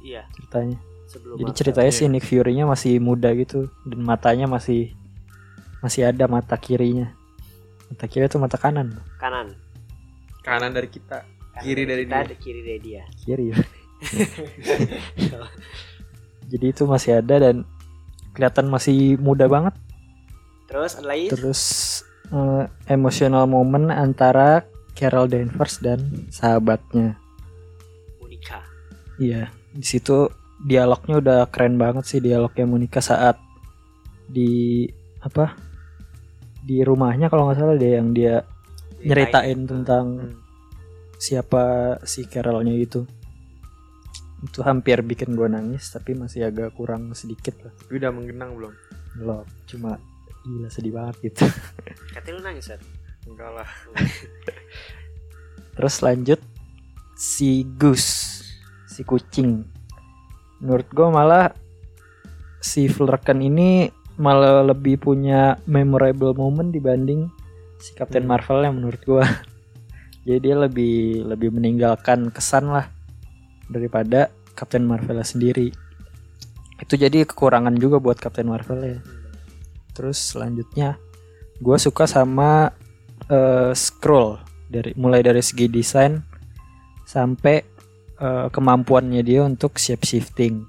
iya 0.05 0.21
ceritanya. 0.37 0.77
sebelum 1.09 1.35
Jadi 1.41 1.51
ceritanya 1.57 1.91
si 1.91 2.03
Nick 2.05 2.25
Fury-nya 2.29 2.69
masih 2.69 3.01
muda 3.01 3.33
gitu 3.33 3.65
dan 3.89 3.99
matanya 4.05 4.45
masih 4.45 4.93
masih 5.81 6.05
ada 6.09 6.25
mata 6.29 6.53
kirinya. 6.57 7.09
Mata 7.89 8.05
kiri 8.09 8.25
atau 8.29 8.41
mata 8.41 8.57
kanan? 8.57 8.97
kanan 9.21 9.53
Kanan 10.45 10.73
dari 10.73 10.89
kita. 10.89 11.25
Kanan 11.25 11.63
Kiri 11.65 11.83
dari 11.89 12.03
kita, 12.05 12.21
dia. 12.21 12.37
kiri 12.37 12.61
dari 12.61 12.79
dia 12.83 13.03
Kiri. 13.25 13.45
ya. 13.49 13.57
Jadi 16.51 16.65
itu 16.69 16.83
masih 16.85 17.23
ada 17.23 17.35
dan 17.41 17.65
kelihatan 18.37 18.69
masih 18.69 19.17
muda 19.17 19.49
banget. 19.49 19.73
terus 20.65 20.97
ada 20.97 21.13
lagi 21.13 21.29
Terus 21.29 21.61
eh, 22.33 22.65
emotional 22.89 23.45
moment 23.45 23.93
antara 23.93 24.65
Carol 24.95 25.27
Danvers 25.27 25.83
dan 25.83 25.99
sahabatnya. 26.31 27.19
Monica 28.17 28.63
Iya, 29.15 29.51
di 29.71 29.85
situ 29.85 30.31
dialognya 30.63 31.19
udah 31.19 31.39
keren 31.51 31.75
banget 31.75 32.07
sih 32.07 32.19
dialognya 32.23 32.63
Monica 32.63 33.03
saat 33.03 33.35
di 34.25 34.87
apa 35.19 35.53
di 36.65 36.81
rumahnya 36.81 37.29
kalau 37.29 37.45
nggak 37.45 37.59
salah 37.59 37.75
deh 37.77 37.93
yang 37.93 38.15
dia 38.15 38.41
nyeritain 38.99 39.67
tentang 39.67 40.05
Hmm. 40.17 40.35
siapa 41.15 41.95
si 42.03 42.25
Carolnya 42.25 42.73
itu. 42.73 43.05
Itu 44.43 44.61
hampir 44.61 44.99
bikin 45.01 45.31
gue 45.33 45.47
nangis 45.47 45.89
tapi 45.89 46.11
masih 46.13 46.47
agak 46.47 46.75
kurang 46.75 47.13
sedikit 47.15 47.55
lah. 47.63 47.71
Tapi 47.71 47.93
udah 47.97 48.11
menggenang 48.11 48.51
belum? 48.53 48.73
Belum, 49.15 49.45
cuma 49.65 49.95
gila 50.43 50.69
sedih 50.69 50.93
banget 50.93 51.15
gitu. 51.31 51.47
katanya 52.13 52.33
lu 52.37 52.41
nangis 52.43 52.67
kan 52.69 52.81
Enggak 53.25 53.51
lah. 53.51 53.69
Terus 55.75 55.95
lanjut 56.05 56.39
si 57.17 57.67
Gus, 57.75 58.05
si 58.87 59.01
kucing. 59.03 59.65
Menurut 60.63 60.87
gue 60.91 61.07
malah 61.09 61.51
si 62.63 62.87
Vulcan 62.87 63.43
ini 63.43 63.91
malah 64.15 64.63
lebih 64.63 64.97
punya 64.97 65.59
memorable 65.67 66.31
moment 66.31 66.71
dibanding 66.71 67.27
si 67.79 67.91
Captain 67.93 68.23
Hmm. 68.23 68.31
Marvel 68.31 68.63
yang 68.63 68.75
menurut 68.79 69.01
gue. 69.03 69.25
Jadi 70.25 70.39
dia 70.41 70.55
lebih 70.57 71.27
lebih 71.27 71.53
meninggalkan 71.53 72.33
kesan 72.33 72.71
lah 72.73 72.89
daripada 73.69 74.33
Captain 74.57 74.81
Marvel 74.81 75.21
sendiri. 75.21 75.69
Itu 76.81 76.97
jadi 76.97 77.23
kekurangan 77.23 77.77
juga 77.77 78.01
buat 78.01 78.17
Captain 78.17 78.49
Marvel 78.49 78.81
ya. 78.83 78.99
Terus 79.93 80.17
selanjutnya 80.17 80.97
gue 81.61 81.77
suka 81.77 82.09
sama 82.09 82.73
eh, 83.29 83.71
Skrull 83.73 84.37
dari 84.69 84.91
mulai 84.97 85.21
dari 85.21 85.41
segi 85.41 85.69
desain 85.69 86.19
sampai 87.05 87.57
eh, 88.19 88.47
kemampuannya 88.49 89.21
dia 89.21 89.45
untuk 89.45 89.77
shape 89.77 90.05
shifting. 90.05 90.65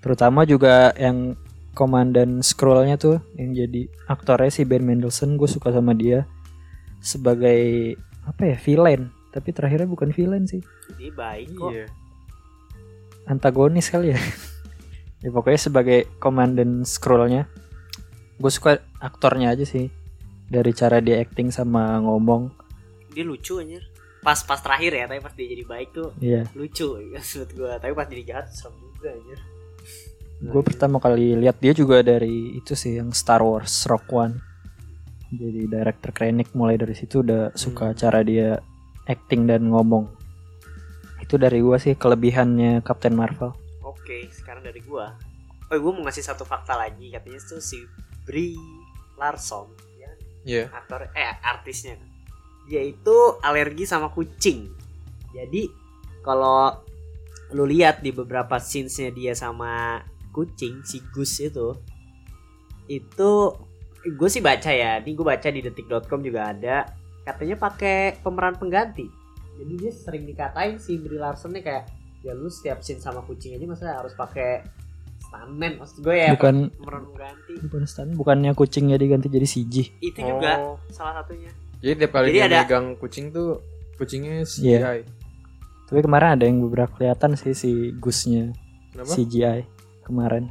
Terutama 0.00 0.48
juga 0.48 0.96
yang 0.96 1.36
komandan 1.76 2.42
scrollnya 2.42 2.98
tuh 2.98 3.22
yang 3.38 3.54
jadi 3.54 3.86
aktornya 4.10 4.50
si 4.50 4.66
Ben 4.66 4.82
Mendelsohn 4.82 5.38
gue 5.38 5.46
suka 5.46 5.70
sama 5.70 5.94
dia 5.94 6.26
sebagai 7.00 7.94
apa 8.26 8.54
ya 8.54 8.56
villain. 8.58 9.12
Tapi 9.30 9.54
terakhirnya 9.54 9.86
bukan 9.86 10.10
villain 10.10 10.44
sih. 10.48 10.60
Jadi 10.90 11.08
baik 11.14 11.48
kok. 11.54 11.70
Iya. 11.70 11.86
antagonis 13.30 13.92
kali 13.92 14.16
ya. 14.16 14.20
Ya 15.20 15.28
pokoknya 15.28 15.60
sebagai 15.60 16.08
komandan 16.16 16.80
scrollnya 16.88 17.44
gue 18.40 18.48
suka 18.48 18.80
aktornya 19.04 19.52
aja 19.52 19.68
sih 19.68 19.92
dari 20.50 20.74
cara 20.74 20.98
dia 20.98 21.22
acting 21.22 21.54
sama 21.54 22.02
ngomong. 22.02 22.50
Dia 23.14 23.22
lucu 23.22 23.62
anjir. 23.62 23.86
Pas 24.20 24.36
pas 24.44 24.58
terakhir 24.60 24.92
ya 24.92 25.04
tapi 25.08 25.22
pas 25.22 25.32
dia 25.32 25.48
jadi 25.48 25.64
baik 25.64 25.88
tuh 25.96 26.12
Iya. 26.20 26.44
lucu 26.52 27.00
maksud 27.14 27.56
gue 27.56 27.72
tapi 27.80 27.92
pas 27.96 28.04
jadi 28.04 28.22
jahat 28.26 28.46
serem 28.52 28.74
juga 28.98 29.14
anjir. 29.14 29.38
Gue 30.40 30.62
pertama 30.66 30.98
kali 30.98 31.38
lihat 31.38 31.62
dia 31.62 31.72
juga 31.72 32.02
dari 32.02 32.58
itu 32.58 32.74
sih 32.74 32.98
yang 32.98 33.14
Star 33.14 33.40
Wars 33.40 33.86
Rock 33.86 34.10
One. 34.10 34.36
Jadi 35.30 35.70
director 35.70 36.10
Krennic 36.10 36.50
mulai 36.58 36.74
dari 36.74 36.92
situ 36.98 37.22
udah 37.22 37.54
suka 37.54 37.94
cara 37.94 38.20
dia 38.26 38.58
acting 39.06 39.46
dan 39.46 39.70
ngomong. 39.70 40.10
Itu 41.22 41.38
dari 41.38 41.62
gue 41.62 41.78
sih 41.78 41.94
kelebihannya 41.94 42.82
Captain 42.82 43.14
Marvel. 43.14 43.54
Oke 43.86 44.26
sekarang 44.34 44.66
dari 44.66 44.82
gua. 44.82 45.14
Oh 45.70 45.78
gue 45.78 45.92
mau 45.94 46.02
ngasih 46.02 46.26
satu 46.26 46.42
fakta 46.42 46.74
lagi. 46.74 47.14
Katanya 47.14 47.38
tuh 47.46 47.62
si 47.62 47.78
Brie 48.26 48.58
Larson 49.14 49.70
ya 50.44 50.64
Iya. 50.64 50.64
aktor 50.72 51.00
eh 51.12 51.32
artisnya. 51.44 52.00
Dia 52.70 52.82
itu 52.86 53.16
alergi 53.44 53.84
sama 53.84 54.08
kucing. 54.14 54.70
Jadi 55.34 55.68
kalau 56.24 56.80
lu 57.50 57.66
lihat 57.66 58.00
di 58.00 58.14
beberapa 58.14 58.56
scenes-nya 58.62 59.10
dia 59.10 59.32
sama 59.34 60.00
kucing 60.30 60.86
si 60.86 61.02
Gus 61.10 61.42
itu 61.42 61.74
itu 62.86 63.30
gue 64.00 64.28
sih 64.30 64.38
baca 64.38 64.70
ya 64.70 65.02
ini 65.02 65.12
gue 65.18 65.26
baca 65.26 65.50
di 65.50 65.60
detik.com 65.60 66.22
juga 66.22 66.54
ada 66.54 66.88
katanya 67.26 67.58
pakai 67.58 68.22
pemeran 68.22 68.56
pengganti. 68.56 69.06
Jadi 69.60 69.72
dia 69.76 69.92
sering 69.92 70.24
dikatain 70.24 70.80
si 70.80 70.96
Brie 70.96 71.20
Larson 71.20 71.52
nih 71.52 71.62
kayak 71.66 71.84
ya 72.24 72.32
lu 72.32 72.48
setiap 72.48 72.80
scene 72.80 73.00
sama 73.00 73.20
kucing 73.24 73.56
aja 73.56 73.66
masa 73.68 73.96
harus 73.96 74.12
pakai 74.16 74.64
stuntman 75.30 75.72
maksud 75.78 75.96
gue 76.00 76.16
ya 76.16 76.34
bukan 76.34 76.56
pemeran 76.74 77.02
pengganti 77.06 77.52
bukan 77.62 77.82
stand 77.84 78.10
bukannya 78.12 78.50
kucingnya 78.52 78.96
diganti 78.96 79.26
jadi 79.26 79.46
CG 79.46 79.74
itu 80.00 80.18
juga 80.18 80.52
Oh. 80.58 80.76
salah 80.88 81.14
satunya 81.16 81.54
Jadi 81.78 81.92
tiap 81.96 82.12
kali 82.12 82.26
Jadi 82.26 82.36
dia 82.36 82.44
ada- 82.44 82.60
megang 82.62 82.86
kucing 82.94 83.30
tuh 83.30 83.62
kucingnya 83.96 84.42
Iya. 84.42 84.78
CGI. 84.82 85.00
tapi 85.86 86.00
kemarin 86.00 86.28
ada 86.32 86.44
yang 86.44 86.60
beberapa 86.60 86.92
kelihatan 86.92 87.34
sih 87.34 87.50
si 87.52 87.70
Gusnya 87.94 88.52
Kenapa? 88.90 89.08
CGI 89.08 89.60
kemarin 90.02 90.50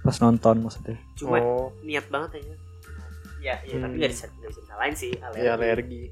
pas 0.00 0.18
nonton 0.18 0.60
maksudnya 0.60 0.98
cuma 1.14 1.38
Oh, 1.38 1.70
niat 1.80 2.04
banget 2.08 2.38
aja 2.38 2.54
ya, 3.40 3.54
ya 3.62 3.76
tapi 3.76 3.86
Hmm. 3.86 3.96
nggak 3.96 4.10
bisa 4.10 4.24
nggak 4.28 4.50
bisa 4.50 4.60
disalahin 4.60 4.94
sih 4.94 5.12
alergi. 5.16 5.40
ya 5.40 5.50
alergi 5.54 6.04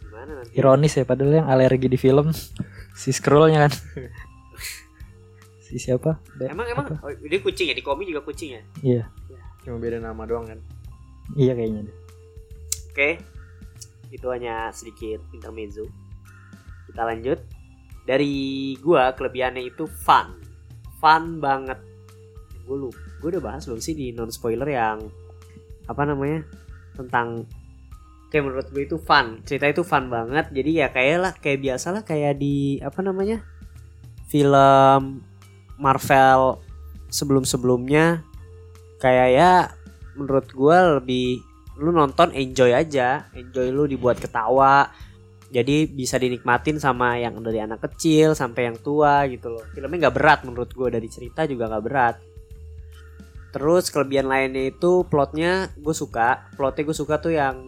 Gimana 0.00 0.30
nanti? 0.34 0.52
Ironis 0.54 0.92
ya 0.92 1.04
padahal 1.04 1.32
yang 1.36 1.46
alergi 1.46 1.86
di 1.86 1.94
film 1.94 2.34
si 3.00 3.10
scrollnya 3.10 3.68
kan. 3.68 3.72
si 5.70 5.78
siapa? 5.78 6.18
Be- 6.34 6.50
Emang 6.50 6.66
emang 6.66 6.86
apa? 6.90 6.98
oh, 7.06 7.14
dia 7.14 7.38
kucing 7.38 7.70
ya 7.70 7.74
di 7.78 7.84
komik 7.86 8.10
juga 8.10 8.26
kucing 8.26 8.58
ya. 8.58 8.62
Iya, 8.82 9.02
cuma 9.62 9.78
beda 9.78 10.02
nama 10.02 10.26
doang 10.26 10.50
kan 10.50 10.58
iya 11.38 11.54
kayaknya 11.54 11.86
deh. 11.86 11.96
Oke, 12.90 13.10
itu 14.10 14.26
hanya 14.34 14.74
sedikit 14.74 15.22
intermezzo. 15.30 15.86
Kita 16.90 17.06
lanjut. 17.06 17.38
Dari 18.02 18.74
gua 18.82 19.14
kelebihannya 19.14 19.62
itu 19.62 19.86
fun, 19.86 20.34
fun 20.98 21.38
banget. 21.38 21.78
Gue 22.66 22.76
lu, 22.86 22.90
gue 23.22 23.28
udah 23.30 23.42
bahas 23.42 23.62
belum 23.70 23.78
sih 23.78 23.94
di 23.94 24.10
non 24.10 24.34
spoiler 24.34 24.66
yang 24.66 25.06
apa 25.86 26.02
namanya 26.02 26.42
tentang 26.98 27.46
kayak 28.30 28.46
menurut 28.46 28.66
gue 28.70 28.86
itu 28.86 28.98
fun 28.98 29.42
cerita 29.42 29.66
itu 29.66 29.82
fun 29.82 30.06
banget 30.06 30.54
jadi 30.54 30.86
ya 30.86 30.88
kayak 30.94 31.16
lah 31.18 31.32
kayak 31.34 31.66
biasa 31.66 31.90
lah 31.90 32.02
kayak 32.06 32.38
di 32.38 32.78
apa 32.78 33.02
namanya 33.02 33.42
film 34.30 35.18
Marvel 35.80 36.60
sebelum 37.10 37.42
sebelumnya 37.42 38.22
kayak 39.00 39.28
ya 39.32 39.52
menurut 40.14 40.46
gue 40.52 40.78
lebih 41.00 41.28
lu 41.80 41.90
nonton 41.96 42.30
enjoy 42.36 42.76
aja. 42.76 43.26
Enjoy 43.32 43.72
lu 43.72 43.88
dibuat 43.88 44.20
ketawa. 44.20 44.92
Jadi 45.50 45.90
bisa 45.90 46.14
dinikmatin 46.20 46.78
sama 46.78 47.18
yang 47.18 47.34
dari 47.42 47.58
anak 47.58 47.82
kecil 47.90 48.38
sampai 48.38 48.70
yang 48.70 48.78
tua 48.78 49.26
gitu 49.26 49.50
loh. 49.50 49.64
Filmnya 49.74 50.06
nggak 50.06 50.14
berat 50.14 50.40
menurut 50.46 50.70
gue 50.70 50.88
dari 50.92 51.08
cerita 51.10 51.48
juga 51.48 51.66
nggak 51.66 51.84
berat. 51.88 52.16
Terus 53.50 53.90
kelebihan 53.90 54.30
lainnya 54.30 54.70
itu 54.70 55.02
plotnya 55.08 55.72
gue 55.74 55.96
suka. 55.96 56.46
Plotnya 56.54 56.86
gue 56.86 56.94
suka 56.94 57.18
tuh 57.18 57.34
yang 57.34 57.66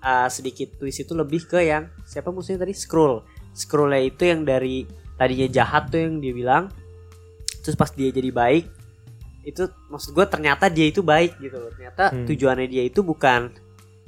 uh, 0.00 0.30
sedikit 0.32 0.80
twist 0.80 1.04
itu 1.04 1.12
lebih 1.12 1.44
ke 1.44 1.60
yang 1.60 1.92
siapa 2.08 2.32
musuhnya 2.32 2.64
tadi? 2.64 2.72
Scroll 2.72 3.20
scrollnya 3.54 4.02
itu 4.02 4.22
yang 4.26 4.46
dari 4.46 4.86
tadinya 5.18 5.48
jahat 5.50 5.90
tuh 5.90 6.00
yang 6.00 6.22
dia 6.22 6.32
bilang 6.32 6.64
terus 7.60 7.74
pas 7.74 7.88
dia 7.88 8.08
jadi 8.08 8.28
baik 8.28 8.64
itu 9.40 9.62
maksud 9.88 10.12
gue 10.12 10.26
ternyata 10.26 10.68
dia 10.68 10.84
itu 10.84 11.00
baik 11.00 11.36
gitu 11.38 11.56
loh. 11.56 11.72
Ternyata 11.72 12.12
Hmm. 12.12 12.24
tujuannya 12.24 12.66
dia 12.66 12.82
itu 12.82 13.00
bukan 13.00 13.48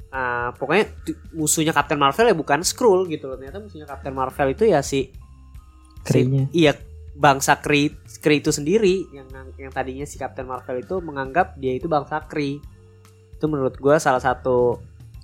uh, 0.09 0.53
pokoknya 0.53 0.93
musuhnya 1.31 1.71
Captain 1.71 1.97
Marvel 1.97 2.29
ya 2.29 2.35
bukan 2.35 2.61
Skrull 2.61 3.05
gitu 3.07 3.25
loh. 3.25 3.35
Ternyata 3.35 3.57
musuhnya 3.59 3.85
Captain 3.85 4.13
Marvel 4.13 4.49
itu 4.49 4.63
ya 4.65 4.81
si 4.81 5.09
si- 6.05 6.29
iya 6.51 6.77
bangsa 7.13 7.57
Kree 7.57 7.93
Kree 8.19 8.39
itu 8.39 8.49
sendiri 8.49 9.05
yang 9.09 9.25
yang 9.55 9.69
tadinya 9.69 10.03
si 10.03 10.17
Captain 10.17 10.45
Marvel 10.45 10.79
itu 10.79 10.97
menganggap 10.99 11.57
dia 11.57 11.73
itu 11.73 11.85
bangsa 11.87 12.21
Kree. 12.23 12.61
Itu 13.33 13.45
menurut 13.47 13.73
gue 13.75 13.95
salah 13.97 14.21
satu 14.21 14.77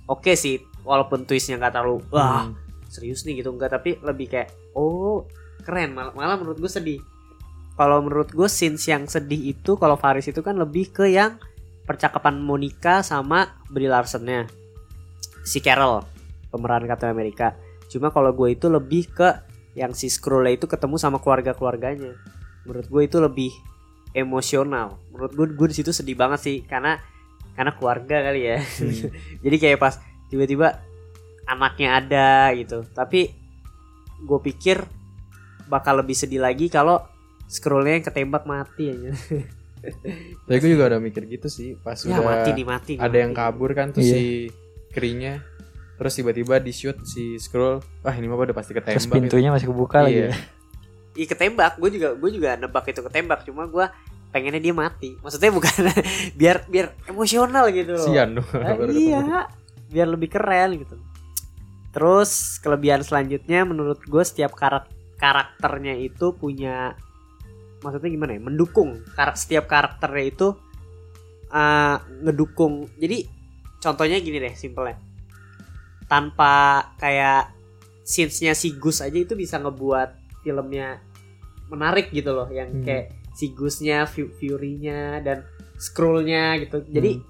oke 0.06 0.32
sih 0.34 0.58
walaupun 0.82 1.22
twistnya 1.22 1.54
nggak 1.56 1.72
terlalu 1.72 2.02
wah 2.10 2.44
Hmm. 2.44 2.58
serius 2.86 3.22
nih 3.22 3.38
gitu 3.38 3.54
enggak 3.54 3.70
tapi 3.72 3.94
lebih 4.00 4.26
kayak 4.26 4.50
oh 4.72 5.22
keren. 5.62 5.94
Malah, 5.94 6.10
malah 6.12 6.34
menurut 6.34 6.58
gue 6.58 6.66
sedih 6.66 6.98
kalau 7.80 8.04
menurut 8.04 8.28
gue 8.28 8.44
scenes 8.44 8.84
yang 8.84 9.08
sedih 9.08 9.56
itu 9.56 9.80
kalau 9.80 9.96
Faris 9.96 10.28
itu 10.28 10.44
kan 10.44 10.52
lebih 10.52 10.92
ke 10.92 11.08
yang 11.08 11.40
percakapan 11.88 12.36
Monica 12.36 13.00
sama 13.00 13.56
Brie 13.72 13.88
Larsonnya. 13.88 14.44
Si 15.48 15.64
Carol 15.64 16.04
pemeran 16.52 16.84
Captain 16.84 17.08
America. 17.08 17.56
Cuma 17.88 18.12
kalau 18.12 18.36
gue 18.36 18.52
itu 18.52 18.68
lebih 18.68 19.08
ke 19.08 19.32
yang 19.72 19.96
si 19.96 20.12
Skrull 20.12 20.44
itu 20.52 20.68
ketemu 20.68 21.00
sama 21.00 21.24
keluarga 21.24 21.56
keluarganya 21.56 22.20
menurut 22.68 22.84
gue 22.84 23.02
itu 23.08 23.16
lebih 23.16 23.52
emosional. 24.12 25.00
Menurut 25.08 25.32
gue 25.32 25.46
gue 25.56 25.68
di 25.72 25.76
situ 25.80 25.88
sedih 25.96 26.20
banget 26.20 26.40
sih 26.44 26.56
karena 26.68 27.00
karena 27.56 27.72
keluarga 27.72 28.28
kali 28.28 28.44
ya. 28.44 28.60
Hmm. 28.60 29.08
jadi 29.48 29.56
kayak 29.56 29.78
pas 29.80 29.96
tiba-tiba 30.28 30.84
anaknya 31.48 31.96
ada 31.96 32.52
gitu. 32.60 32.84
Tapi 32.92 33.32
gue 34.20 34.40
pikir 34.52 34.84
bakal 35.64 36.04
lebih 36.04 36.12
sedih 36.12 36.44
lagi 36.44 36.68
kalau 36.68 37.00
scrollnya 37.50 37.98
yang 37.98 38.04
ketembak 38.04 38.44
mati 38.44 38.84
aja 38.88 39.10
Tapi 40.46 40.56
gue 40.56 40.70
juga 40.70 40.86
udah 40.86 41.00
mikir 41.00 41.24
gitu 41.26 41.48
sih 41.48 41.72
pas 41.74 41.96
ya 41.98 42.12
udah 42.12 42.20
mati 42.22 42.50
nih 42.52 42.64
mati 42.64 42.92
nih, 42.94 43.00
ada 43.00 43.16
yang 43.18 43.32
mati. 43.32 43.40
kabur 43.42 43.70
kan 43.72 43.90
tuh 43.90 44.00
Iya. 44.00 44.12
si 44.12 44.22
krinya 44.90 45.40
terus 45.96 46.12
tiba-tiba 46.14 46.56
di 46.56 46.70
shoot 46.70 47.00
si 47.02 47.36
scroll 47.36 47.76
wah 48.00 48.12
ini 48.12 48.24
mah 48.24 48.36
udah 48.38 48.52
pasti 48.52 48.70
ketembak 48.70 48.94
Terus 48.94 49.06
gitu. 49.06 49.16
pintunya 49.18 49.50
masih 49.50 49.66
kebuka 49.66 49.98
lagi. 50.02 50.14
Iya. 50.14 50.26
ya. 50.26 50.36
Iya 51.12 51.26
ketembak 51.28 51.72
gue 51.76 51.90
juga 51.90 52.08
gue 52.14 52.30
juga 52.30 52.50
nebak 52.54 52.84
itu 52.86 53.00
ketembak 53.00 53.40
cuma 53.42 53.66
gue 53.66 53.86
pengennya 54.30 54.60
dia 54.60 54.72
mati 54.72 55.10
maksudnya 55.18 55.50
bukan 55.50 55.72
biar 56.38 56.62
biar 56.66 56.86
emosional 57.06 57.66
gitu 57.68 57.90
loh 57.94 58.04
sian 58.04 58.28
dong 58.32 58.46
Nah, 58.52 58.76
iya 58.86 59.18
ketemu. 59.18 59.40
biar 59.88 60.06
lebih 60.06 60.28
keren 60.28 60.70
gitu 60.76 60.96
terus 61.90 62.30
kelebihan 62.58 63.00
selanjutnya 63.00 63.64
menurut 63.64 63.98
gue 63.98 64.22
setiap 64.22 64.52
karak 64.52 64.86
karakternya 65.16 65.98
itu 65.98 66.30
punya 66.32 66.94
maksudnya 67.80 68.10
gimana 68.10 68.36
ya 68.36 68.40
mendukung 68.40 69.00
karak 69.14 69.36
setiap 69.36 69.66
karakternya 69.66 70.24
itu 70.26 70.48
eh, 71.48 71.96
ngedukung 72.22 72.88
jadi 72.96 73.24
contohnya 73.80 74.20
gini 74.20 74.38
deh 74.38 74.54
simpelnya 74.54 75.00
tanpa 76.06 76.84
kayak 76.98 77.54
scenes-nya 78.02 78.52
si 78.52 78.74
Gus 78.74 78.98
aja 78.98 79.14
itu 79.14 79.38
bisa 79.38 79.62
ngebuat 79.62 80.42
filmnya 80.42 80.98
menarik 81.70 82.10
gitu 82.10 82.34
loh 82.34 82.50
yang 82.50 82.82
Hmm. 82.82 82.84
kayak 82.84 83.06
si 83.30 83.54
Gusnya, 83.54 84.04
Fu- 84.10 84.32
Fury-nya 84.36 85.22
dan 85.22 85.46
Skrull-nya 85.78 86.58
gitu. 86.60 86.82
Jadi 86.82 87.22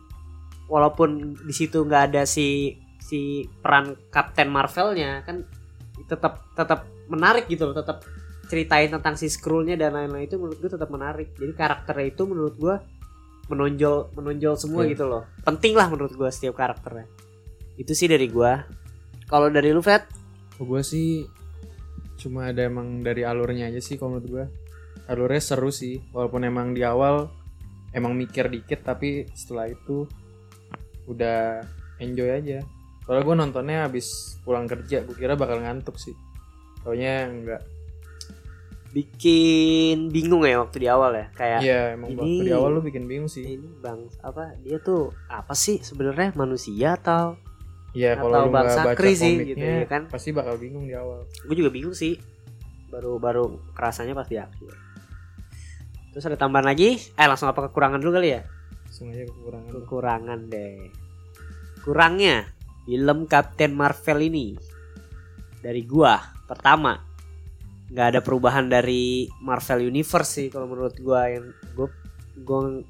walaupun 0.66 1.36
di 1.44 1.54
situ 1.54 1.84
nggak 1.84 2.02
ada 2.10 2.22
si 2.24 2.74
si 2.98 3.44
peran 3.60 3.94
Captain 4.08 4.48
Marvel-nya 4.48 5.22
kan 5.22 5.44
tetap 6.08 6.40
tetap 6.56 6.88
menarik 7.06 7.46
gitu 7.46 7.68
loh, 7.70 7.76
tetap 7.76 8.02
ceritain 8.50 8.90
tentang 8.90 9.14
si 9.14 9.30
Skrull-nya 9.30 9.78
dan 9.78 9.94
lain-lain 9.94 10.26
itu 10.26 10.34
menurut 10.34 10.58
gue 10.58 10.66
tetap 10.68 10.90
menarik. 10.90 11.30
Jadi 11.38 11.52
karakternya 11.54 12.06
itu 12.10 12.22
menurut 12.26 12.54
gue 12.58 12.74
menonjol 13.46 14.14
menonjol 14.14 14.54
semua 14.58 14.82
Iya. 14.82 14.90
gitu 14.92 15.04
loh. 15.06 15.22
Penting 15.40 15.78
lah 15.78 15.86
menurut 15.86 16.10
gue 16.10 16.26
setiap 16.28 16.58
karakternya. 16.58 17.06
Itu 17.78 17.94
sih 17.94 18.10
dari 18.10 18.26
gue. 18.26 18.52
Kalau 19.24 19.46
dari 19.46 19.70
lu 19.70 19.78
Fat? 19.80 20.10
gue 20.60 20.82
sih 20.84 21.24
cuma 22.20 22.52
ada 22.52 22.68
emang 22.68 23.00
dari 23.00 23.24
alurnya 23.24 23.72
aja 23.72 23.80
sih 23.80 23.96
kalau 23.96 24.20
menurut 24.20 24.28
gue 24.28 24.44
alurnya 25.08 25.40
seru 25.40 25.72
sih 25.72 26.04
walaupun 26.12 26.44
emang 26.44 26.76
di 26.76 26.84
awal 26.84 27.32
emang 27.90 28.12
mikir 28.12 28.52
dikit 28.52 28.84
tapi 28.84 29.24
setelah 29.32 29.72
itu 29.72 30.04
udah 31.08 31.64
enjoy 31.96 32.28
aja 32.28 32.60
soalnya 33.02 33.24
gue 33.24 33.36
nontonnya 33.40 33.78
habis 33.88 34.36
pulang 34.44 34.68
kerja 34.68 35.00
gue 35.00 35.16
kira 35.16 35.32
bakal 35.32 35.64
ngantuk 35.64 35.96
sih 35.96 36.12
Taunya 36.80 37.24
enggak 37.24 37.64
bikin 38.90 40.10
bingung 40.10 40.42
ya 40.42 40.58
waktu 40.58 40.82
di 40.82 40.88
awal 40.90 41.14
ya. 41.14 41.26
Kayak 41.32 41.60
iya 41.62 41.80
emang 41.94 42.10
ini- 42.10 42.18
waktu 42.18 42.42
di 42.46 42.52
awal 42.52 42.70
lu 42.74 42.80
bikin 42.82 43.06
bingung 43.06 43.30
sih. 43.30 43.46
ini 43.46 43.68
bang 43.78 44.10
apa 44.20 44.58
dia 44.60 44.82
tuh 44.82 45.14
apa 45.30 45.54
sih 45.54 45.78
sebenarnya 45.78 46.34
manusia 46.34 46.98
atau 46.98 47.38
iya 47.94 48.18
atau 48.18 48.30
kalau 48.30 48.46
lu 48.46 48.54
bangsa 48.54 48.80
baca 48.86 48.98
sih, 48.98 49.14
komiknya 49.18 49.46
gitu 49.46 49.64
ya 49.64 49.86
kan? 49.86 50.02
pasti 50.10 50.28
bakal 50.34 50.54
bingung 50.58 50.84
di 50.86 50.94
awal. 50.94 51.22
Gue 51.46 51.54
juga 51.54 51.70
bingung 51.70 51.94
sih. 51.94 52.18
Baru 52.90 53.22
baru 53.22 53.62
kerasanya 53.72 54.18
pas 54.18 54.26
di 54.26 54.34
akhir. 54.36 54.74
Terus 56.10 56.26
ada 56.26 56.34
tambahan 56.34 56.66
lagi? 56.66 56.98
Eh 57.14 57.26
langsung 57.30 57.46
apa 57.46 57.70
kekurangan 57.70 58.02
dulu 58.02 58.18
kali 58.18 58.34
ya? 58.34 58.42
Langsung 58.90 59.14
aja 59.14 59.22
kekurangan 59.22 59.70
kekurangan 59.70 60.40
deh. 60.50 60.90
Kurangnya 61.86 62.50
film 62.82 63.30
Captain 63.30 63.70
Marvel 63.70 64.18
ini 64.26 64.58
dari 65.62 65.86
gua. 65.86 66.18
Pertama 66.50 66.98
nggak 67.90 68.06
ada 68.16 68.20
perubahan 68.22 68.70
dari 68.70 69.26
Marvel 69.42 69.90
Universe 69.90 70.30
sih 70.30 70.48
kalau 70.48 70.70
menurut 70.70 70.94
gua 71.02 71.26
yang 71.26 71.50
gua 71.74 71.90
gua 72.38 72.80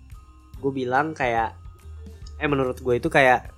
gua 0.61 0.73
bilang 0.73 1.17
kayak 1.17 1.61
eh 2.41 2.49
menurut 2.49 2.81
gue 2.81 2.95
itu 2.97 3.13
kayak 3.13 3.53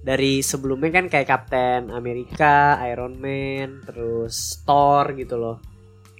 dari 0.00 0.40
sebelumnya 0.40 0.88
kan 0.96 1.06
kayak 1.12 1.28
Captain 1.28 1.92
Amerika, 1.92 2.80
Iron 2.88 3.20
Man, 3.20 3.84
terus 3.84 4.64
Thor 4.64 5.12
gitu 5.12 5.36
loh. 5.36 5.60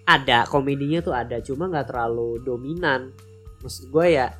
Ada 0.05 0.44
komedinya 0.50 1.00
tuh 1.00 1.16
ada, 1.16 1.40
cuma 1.40 1.70
nggak 1.70 1.88
terlalu 1.88 2.44
dominan. 2.44 3.14
Maksud 3.64 3.88
gue 3.88 4.07
ya 4.20 4.37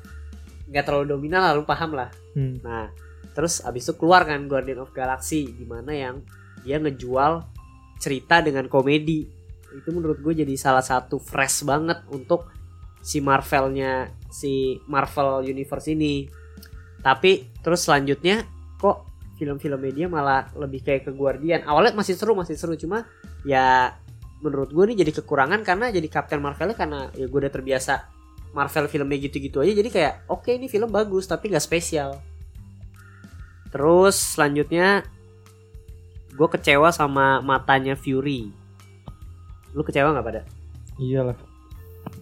nggak 0.69 0.85
terlalu 0.85 1.17
dominan 1.17 1.41
lah, 1.41 1.57
lu 1.57 1.65
paham 1.65 1.97
lah. 1.97 2.13
Hmm. 2.37 2.61
Nah, 2.61 2.93
terus 3.33 3.65
abis 3.65 3.89
itu 3.89 3.97
keluar 3.97 4.29
kan 4.29 4.45
Guardian 4.45 4.83
of 4.83 4.93
Galaxy 4.93 5.49
di 5.49 5.65
mana 5.65 5.89
yang 5.89 6.21
dia 6.61 6.77
ngejual 6.77 7.41
cerita 7.97 8.45
dengan 8.45 8.69
komedi. 8.69 9.40
Itu 9.75 9.89
menurut 9.95 10.19
gue 10.19 10.33
jadi 10.43 10.53
salah 10.59 10.83
satu 10.83 11.17
fresh 11.17 11.63
banget 11.63 12.03
untuk 12.11 12.51
si 13.01 13.17
Marvelnya 13.23 14.11
si 14.29 14.77
Marvel 14.87 15.47
Universe 15.47 15.91
ini. 15.91 16.27
Tapi 17.01 17.49
terus 17.63 17.87
selanjutnya 17.87 18.45
kok 18.77 19.09
film-film 19.39 19.81
media 19.81 20.05
malah 20.05 20.51
lebih 20.53 20.85
kayak 20.85 21.09
ke 21.09 21.11
Guardian. 21.15 21.65
Awalnya 21.65 21.97
masih 21.97 22.13
seru, 22.13 22.37
masih 22.37 22.55
seru 22.59 22.77
cuma 22.77 23.09
ya 23.47 23.95
menurut 24.41 24.73
gue 24.73 24.83
ini 24.89 24.97
jadi 24.97 25.11
kekurangan 25.21 25.61
karena 25.61 25.93
jadi 25.93 26.07
Captain 26.09 26.41
Marvelnya 26.41 26.77
karena 26.77 26.99
ya 27.13 27.29
gue 27.29 27.39
udah 27.41 27.53
terbiasa 27.53 28.09
Marvel 28.57 28.89
filmnya 28.89 29.17
gitu-gitu 29.21 29.61
aja 29.61 29.71
jadi 29.71 29.89
kayak 29.89 30.13
oke 30.33 30.49
ini 30.49 30.65
film 30.65 30.89
bagus 30.89 31.29
tapi 31.29 31.53
nggak 31.53 31.61
spesial 31.61 32.17
Terus 33.71 34.35
selanjutnya 34.35 35.07
gue 36.35 36.47
kecewa 36.51 36.91
sama 36.91 37.39
matanya 37.39 37.95
Fury. 37.95 38.51
Lu 39.71 39.81
kecewa 39.81 40.11
nggak 40.11 40.25
pada? 40.25 40.41
Iyalah. 40.97 41.37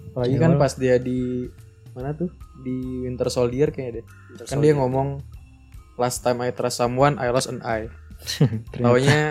Apalagi 0.10 0.32
Kecewa 0.32 0.42
kan 0.42 0.52
lah. 0.52 0.60
pas 0.60 0.74
dia 0.74 0.96
di 0.98 1.48
mana 1.92 2.10
tuh? 2.12 2.30
Di 2.60 2.76
Winter 3.04 3.28
Soldier 3.28 3.70
kayaknya 3.70 4.02
deh. 4.02 4.06
Kan 4.44 4.60
dia 4.60 4.74
ngomong 4.74 5.24
last 5.96 6.22
time 6.22 6.40
I 6.42 6.52
trust 6.52 6.78
someone 6.78 7.18
I 7.18 7.30
lost 7.30 7.48
an 7.48 7.62
eye. 7.62 7.88
Ternyata- 8.72 8.84
Taunya 8.84 9.22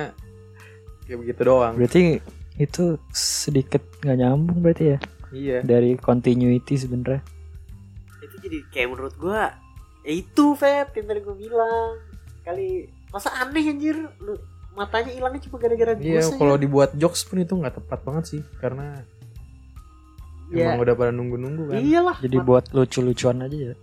kayak 1.05 1.19
begitu 1.19 1.41
doang. 1.43 1.75
Berarti 1.75 2.21
itu 2.57 2.85
sedikit 3.11 3.81
nggak 4.01 4.19
nyambung 4.19 4.59
berarti 4.59 4.85
ya 4.89 4.99
Iya. 5.29 5.59
dari 5.61 5.95
continuity 5.95 6.75
sebenarnya. 6.75 7.23
itu 8.19 8.35
jadi 8.41 8.59
kayak 8.69 8.89
menurut 8.91 9.15
gua 9.15 9.55
ya 10.01 10.13
itu 10.13 10.45
Feb 10.53 10.91
yang 10.91 11.07
tadi 11.07 11.21
gua 11.21 11.33
bilang 11.33 12.03
kali 12.43 12.83
masa 13.09 13.31
aneh 13.37 13.63
anjir 13.63 13.95
lu 14.19 14.35
matanya 14.79 15.11
hilangnya 15.11 15.41
cuma 15.43 15.57
gara-gara 15.57 15.93
Iya, 15.95 16.23
aja. 16.23 16.33
kalau 16.33 16.55
dibuat 16.55 16.95
jokes 16.95 17.23
pun 17.23 17.39
itu 17.39 17.51
nggak 17.51 17.75
tepat 17.77 17.99
banget 18.01 18.25
sih 18.29 18.43
karena 18.57 19.03
ya, 20.49 20.71
emang 20.71 20.81
udah 20.81 20.95
pada 20.95 21.11
nunggu-nunggu 21.11 21.63
kan. 21.69 21.79
iyalah 21.79 22.17
Jadi 22.19 22.37
mat- 22.37 22.47
buat 22.47 22.65
lucu-lucuan 22.71 23.43
aja 23.43 23.59
ya. 23.65 23.75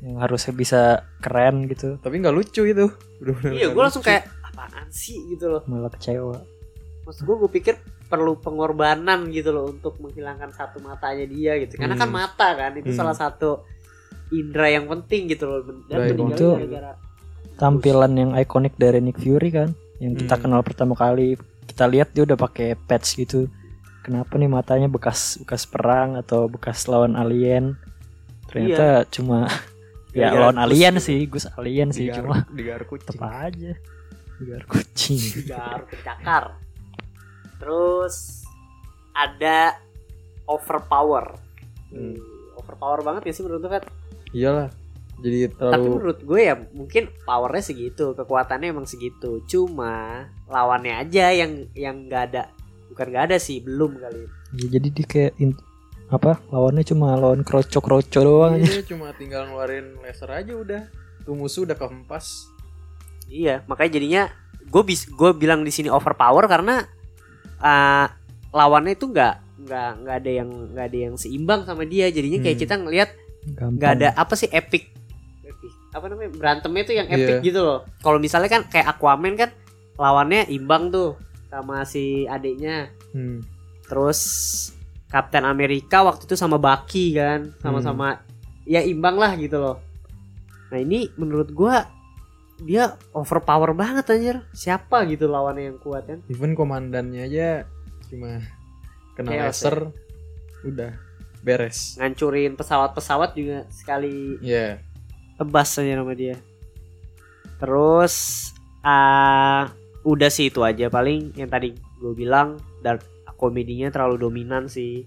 Yang 0.00 0.16
harusnya 0.20 0.52
bisa 0.52 0.80
keren 1.18 1.64
gitu, 1.66 1.96
Tapi 1.96 2.14
nggak 2.18 2.34
lucu 2.34 2.62
itu. 2.62 2.86
Bener-bener 3.18 3.50
iya 3.52 3.64
nggak 3.64 3.72
gua 3.72 3.84
langsung 3.84 4.04
kayak 4.04 4.28
apaan 4.44 4.86
sih 4.90 5.16
gitu 5.28 5.48
loh 5.48 5.62
malah 5.64 5.88
kecewa. 5.88 6.36
maksud 7.02 7.24
gua 7.24 7.36
gua 7.36 7.50
pikir 7.50 7.74
perlu 8.06 8.36
pengorbanan 8.36 9.26
gitu 9.28 9.50
loh 9.50 9.66
untuk 9.66 9.96
menghilangkan 9.98 10.52
satu 10.52 10.78
matanya 10.78 11.24
dia 11.24 11.56
gitu 11.56 11.74
karena 11.74 11.96
kan 11.96 12.06
Hmm. 12.06 12.20
mata 12.20 12.48
kan 12.52 12.76
itu 12.76 12.92
Hmm. 12.92 12.98
salah 13.00 13.16
satu 13.16 13.64
indera 14.30 14.68
yang 14.70 14.86
penting 14.86 15.26
gitu 15.26 15.44
loh 15.44 15.58
dan 15.88 15.98
meninggalnya 16.04 16.36
itu 16.36 16.48
gara-gara 16.60 16.92
Tampilan 17.54 18.12
yang 18.12 18.30
ikonik 18.34 18.74
dari 18.74 18.98
Nick 18.98 19.16
Fury 19.16 19.50
kan, 19.50 19.70
yang 20.02 20.12
kita 20.12 20.34
Hmm. 20.34 20.42
kenal 20.42 20.60
pertama 20.60 20.92
kali. 20.92 21.38
Kita 21.62 21.86
lihat 21.86 22.10
dia 22.10 22.26
udah 22.26 22.34
pakai 22.36 22.74
patch 22.74 23.14
gitu. 23.16 23.46
Kenapa 24.02 24.34
nih 24.34 24.50
matanya 24.50 24.88
bekas 24.88 25.38
bekas 25.38 25.62
perang 25.64 26.16
atau 26.16 26.46
bekas 26.46 26.84
lawan 26.84 27.14
alien? 27.14 27.78
Ternyata 28.46 29.06
cuma 29.08 29.46
ya 30.12 30.26
Gara-gara 30.28 30.42
lawan 30.44 30.58
alien 30.60 30.94
gitu. 30.96 31.06
sih, 31.06 31.18
Gus 31.24 31.46
alien 31.52 31.88
sih 31.88 32.04
Digar- 32.04 32.18
cuma 32.18 32.36
digar 32.50 32.82
kucing. 32.82 33.06
tetap 33.08 33.30
aja. 33.30 33.72
Biar 34.36 34.62
kucing. 34.66 35.22
garuk 35.48 35.86
kecakar 35.88 36.44
terus 37.56 38.42
ada 39.14 39.78
overpower 40.44 41.38
Hmm. 41.88 42.18
overpower 42.56 43.00
banget 43.00 43.28
ya 43.28 43.32
sih 43.32 43.42
menurut 43.42 43.60
lu 43.60 43.68
Fat? 43.68 43.84
Iyalah. 44.32 44.72
Jadi 45.20 45.46
Tapi 45.46 45.54
terlalu 45.54 45.84
menurut 45.92 46.18
gue 46.24 46.40
ya 46.40 46.54
mungkin 46.72 47.02
powernya 47.22 47.62
segitu, 47.62 48.16
kekuatannya 48.16 48.72
emang 48.72 48.88
segitu. 48.88 49.44
Cuma 49.44 50.24
lawannya 50.46 50.98
aja 50.98 51.30
yang 51.30 51.68
yang 51.76 52.08
nggak 52.08 52.22
ada, 52.32 52.42
bukan 52.88 53.06
nggak 53.10 53.24
ada 53.30 53.36
sih, 53.36 53.60
belum 53.60 54.00
kali. 54.00 54.24
Ya, 54.56 54.66
jadi 54.78 54.88
dia 54.88 55.06
kayak 55.06 55.32
in- 55.38 55.60
apa 56.12 56.42
lawannya 56.50 56.84
cuma 56.84 57.16
lawan 57.16 57.40
kroco-kroco 57.40 58.20
doang 58.20 58.60
aja. 58.60 58.68
Iya, 58.68 58.82
cuma 58.84 59.14
tinggal 59.14 59.48
ngeluarin 59.48 59.96
laser 60.02 60.28
aja 60.28 60.52
udah. 60.52 60.82
Tuh 61.22 61.32
musuh 61.32 61.64
udah 61.64 61.78
kehempas. 61.78 62.50
Iya, 63.30 63.62
makanya 63.64 63.90
jadinya 63.96 64.22
gue 64.68 64.82
bis 64.82 65.06
gue 65.06 65.30
bilang 65.32 65.62
di 65.62 65.70
sini 65.70 65.88
overpower 65.88 66.44
karena 66.50 66.82
uh, 67.62 68.06
lawannya 68.50 68.92
itu 68.92 69.08
nggak 69.08 69.34
nggak 69.62 69.90
nggak 70.02 70.16
ada 70.18 70.30
yang 70.34 70.50
nggak 70.74 70.86
ada 70.90 70.98
yang 70.98 71.14
seimbang 71.14 71.62
sama 71.62 71.86
dia. 71.86 72.10
Jadinya 72.10 72.42
kayak 72.42 72.56
Hmm. 72.58 72.64
kita 72.66 72.74
ngelihat 72.76 73.10
nggak 73.56 73.92
ada 73.96 74.08
apa 74.14 74.34
sih 74.34 74.50
epic 74.50 74.90
apa 75.92 76.04
namanya 76.06 76.30
berantemnya 76.32 76.82
tuh 76.82 76.94
yang 76.94 77.06
epic 77.06 77.36
Iya. 77.36 77.44
gitu 77.44 77.60
loh 77.60 77.78
kalau 78.00 78.16
misalnya 78.16 78.48
kan 78.48 78.62
kayak 78.64 78.88
Aquaman 78.90 79.34
kan 79.34 79.50
lawannya 79.94 80.48
imbang 80.48 80.88
tuh 80.88 81.16
sama 81.46 81.84
si 81.84 82.24
adiknya 82.24 82.88
Hmm. 83.12 83.44
terus 83.84 84.20
Captain 85.06 85.44
Amerika 85.44 86.00
waktu 86.00 86.24
itu 86.24 86.32
sama 86.32 86.56
Bucky 86.56 87.12
kan 87.12 87.52
sama-sama 87.58 88.24
ya 88.64 88.80
imbang 88.80 89.14
lah 89.14 89.36
gitu 89.36 89.60
loh 89.60 89.76
nah 90.68 90.78
ini 90.78 91.12
menurut 91.14 91.52
gua 91.52 91.84
dia 92.56 92.96
overpower 93.12 93.74
banget 93.74 94.08
anjir 94.08 94.36
siapa 94.50 95.04
gitu 95.04 95.26
lawannya 95.26 95.68
yang 95.68 95.78
kuat 95.78 96.06
kan 96.06 96.24
Even 96.26 96.54
komandannya 96.54 97.26
aja 97.26 97.68
cuma 98.08 98.40
kena 99.12 99.28
Chaos, 99.28 99.60
laser 99.60 99.76
udah 100.64 100.92
beres. 101.42 101.98
ngancurin 101.98 102.54
pesawat-pesawat 102.54 103.34
juga 103.34 103.68
sekali 103.68 104.40
Iya. 104.40 104.80
Tebas 105.42 105.74
aja 105.76 105.98
nama 105.98 106.14
dia. 106.14 106.38
Terus 107.58 108.14
ah 108.82 109.70
udah 110.02 110.30
sih 110.30 110.50
itu 110.50 110.62
aja 110.66 110.90
paling 110.90 111.34
yang 111.38 111.46
tadi 111.46 111.74
gue 112.02 112.14
bilang 112.14 112.58
dark 112.82 113.06
komedinya 113.38 113.90
terlalu 113.90 114.22
dominan 114.22 114.70
sih. 114.70 115.02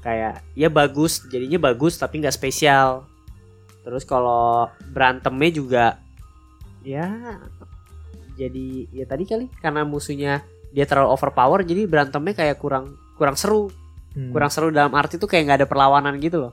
Kayak 0.00 0.44
ya 0.56 0.68
bagus 0.68 1.24
jadinya 1.28 1.60
bagus 1.60 2.00
tapi 2.00 2.24
nggak 2.24 2.36
spesial. 2.36 3.04
Terus 3.84 4.08
kalau 4.08 4.72
berantemnya 4.92 5.50
juga 5.52 5.86
ya 6.84 7.40
jadi 8.36 8.88
ya 8.92 9.04
tadi 9.08 9.24
kali 9.24 9.46
karena 9.60 9.88
musuhnya 9.88 10.44
dia 10.74 10.84
terlalu 10.84 11.16
overpower 11.16 11.64
jadi 11.64 11.88
berantemnya 11.88 12.34
kayak 12.36 12.56
kurang 12.60 12.96
kurang 13.20 13.36
seru. 13.36 13.68
Hmm. 14.14 14.30
kurang 14.30 14.46
seru 14.46 14.70
dalam 14.70 14.94
arti 14.94 15.18
tuh 15.18 15.26
kayak 15.26 15.42
nggak 15.42 15.58
ada 15.58 15.68
perlawanan 15.68 16.14
gitu 16.22 16.38
loh. 16.38 16.52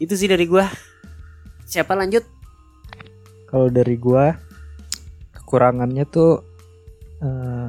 Itu 0.00 0.16
sih 0.16 0.24
dari 0.24 0.48
gua 0.48 0.64
siapa 1.64 1.96
lanjut? 1.96 2.24
Kalau 3.48 3.68
dari 3.70 3.96
gua 3.98 4.34
kekurangannya 5.32 6.04
tuh 6.08 6.42
eh, 7.22 7.68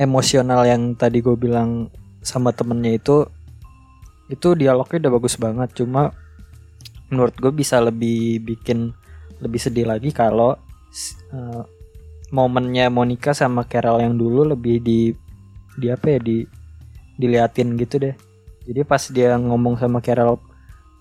emosional 0.00 0.66
yang 0.66 0.98
tadi 0.98 1.22
gue 1.22 1.38
bilang 1.38 1.86
sama 2.24 2.50
temennya 2.50 2.98
itu 2.98 3.22
itu 4.32 4.56
dialognya 4.56 5.06
udah 5.06 5.12
bagus 5.14 5.36
banget. 5.36 5.70
Cuma 5.76 6.10
menurut 7.12 7.36
gue 7.36 7.52
bisa 7.52 7.78
lebih 7.78 8.42
bikin 8.42 8.90
lebih 9.38 9.60
sedih 9.60 9.86
lagi 9.86 10.10
kalau 10.10 10.56
eh, 11.30 11.62
momennya 12.34 12.90
Monica 12.90 13.30
sama 13.36 13.62
Carol 13.68 14.02
yang 14.02 14.18
dulu 14.18 14.56
lebih 14.56 14.82
di 14.82 15.12
di 15.78 15.86
apa 15.92 16.16
ya 16.16 16.18
di 16.18 16.42
diliatin 17.20 17.78
gitu 17.78 18.02
deh. 18.02 18.16
Jadi 18.64 18.80
pas 18.82 19.02
dia 19.12 19.36
ngomong 19.36 19.76
sama 19.78 20.00
Carol 20.00 20.40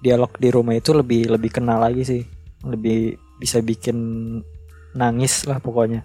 dialog 0.03 0.35
di 0.35 0.51
rumah 0.51 0.75
itu 0.75 0.91
lebih 0.91 1.31
lebih 1.31 1.55
kenal 1.55 1.79
lagi 1.79 2.03
sih. 2.03 2.21
Lebih 2.67 3.15
bisa 3.39 3.63
bikin 3.63 3.95
nangis 4.91 5.47
lah 5.47 5.63
pokoknya. 5.63 6.03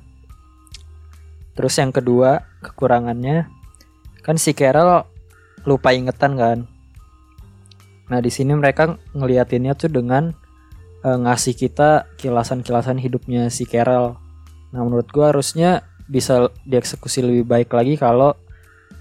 Terus 1.59 1.75
yang 1.83 1.91
kedua 1.91 2.47
kekurangannya 2.63 3.51
kan 4.23 4.39
si 4.39 4.55
Carol 4.55 5.03
lupa 5.67 5.91
ingetan 5.91 6.39
kan? 6.39 6.59
Nah 8.09 8.23
di 8.23 8.31
sini 8.31 8.55
mereka 8.55 8.95
ngeliatinnya 9.13 9.75
tuh 9.75 9.91
dengan 9.91 10.31
eh, 11.03 11.19
ngasih 11.19 11.59
kita 11.59 12.07
kilasan-kilasan 12.15 13.03
hidupnya 13.03 13.51
si 13.51 13.67
Carol. 13.67 14.15
Nah 14.71 14.81
menurut 14.87 15.11
gua 15.11 15.35
harusnya 15.35 15.83
bisa 16.07 16.49
dieksekusi 16.65 17.21
lebih 17.21 17.45
baik 17.45 17.75
lagi 17.75 17.99
kalau 18.01 18.33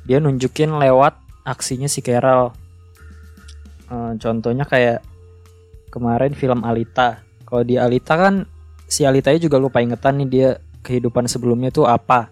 dia 0.04 0.20
nunjukin 0.20 0.76
lewat 0.76 1.16
aksinya 1.48 1.88
si 1.88 2.04
Carol 2.04 2.52
Eh, 3.88 4.14
contohnya 4.20 4.68
kayak 4.68 5.00
kemarin 5.88 6.36
film 6.36 6.68
Alita 6.68 7.24
kalau 7.48 7.64
di 7.64 7.80
Alita 7.80 8.20
kan 8.20 8.44
si 8.84 9.08
Alita 9.08 9.32
juga 9.40 9.56
lupa 9.56 9.80
ingetan 9.80 10.20
nih 10.20 10.28
dia 10.28 10.50
kehidupan 10.84 11.32
sebelumnya 11.32 11.72
tuh 11.72 11.88
apa. 11.88 12.28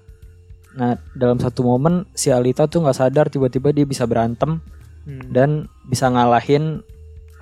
Nah 0.75 0.99
dalam 1.15 1.39
satu 1.39 1.63
momen 1.63 2.03
si 2.11 2.35
Alita 2.35 2.67
tuh 2.67 2.83
nggak 2.83 2.99
sadar 2.99 3.31
tiba-tiba 3.31 3.71
dia 3.71 3.87
bisa 3.87 4.03
berantem 4.03 4.59
Hmm. 5.05 5.21
dan 5.29 5.49
bisa 5.85 6.09
ngalahin 6.09 6.81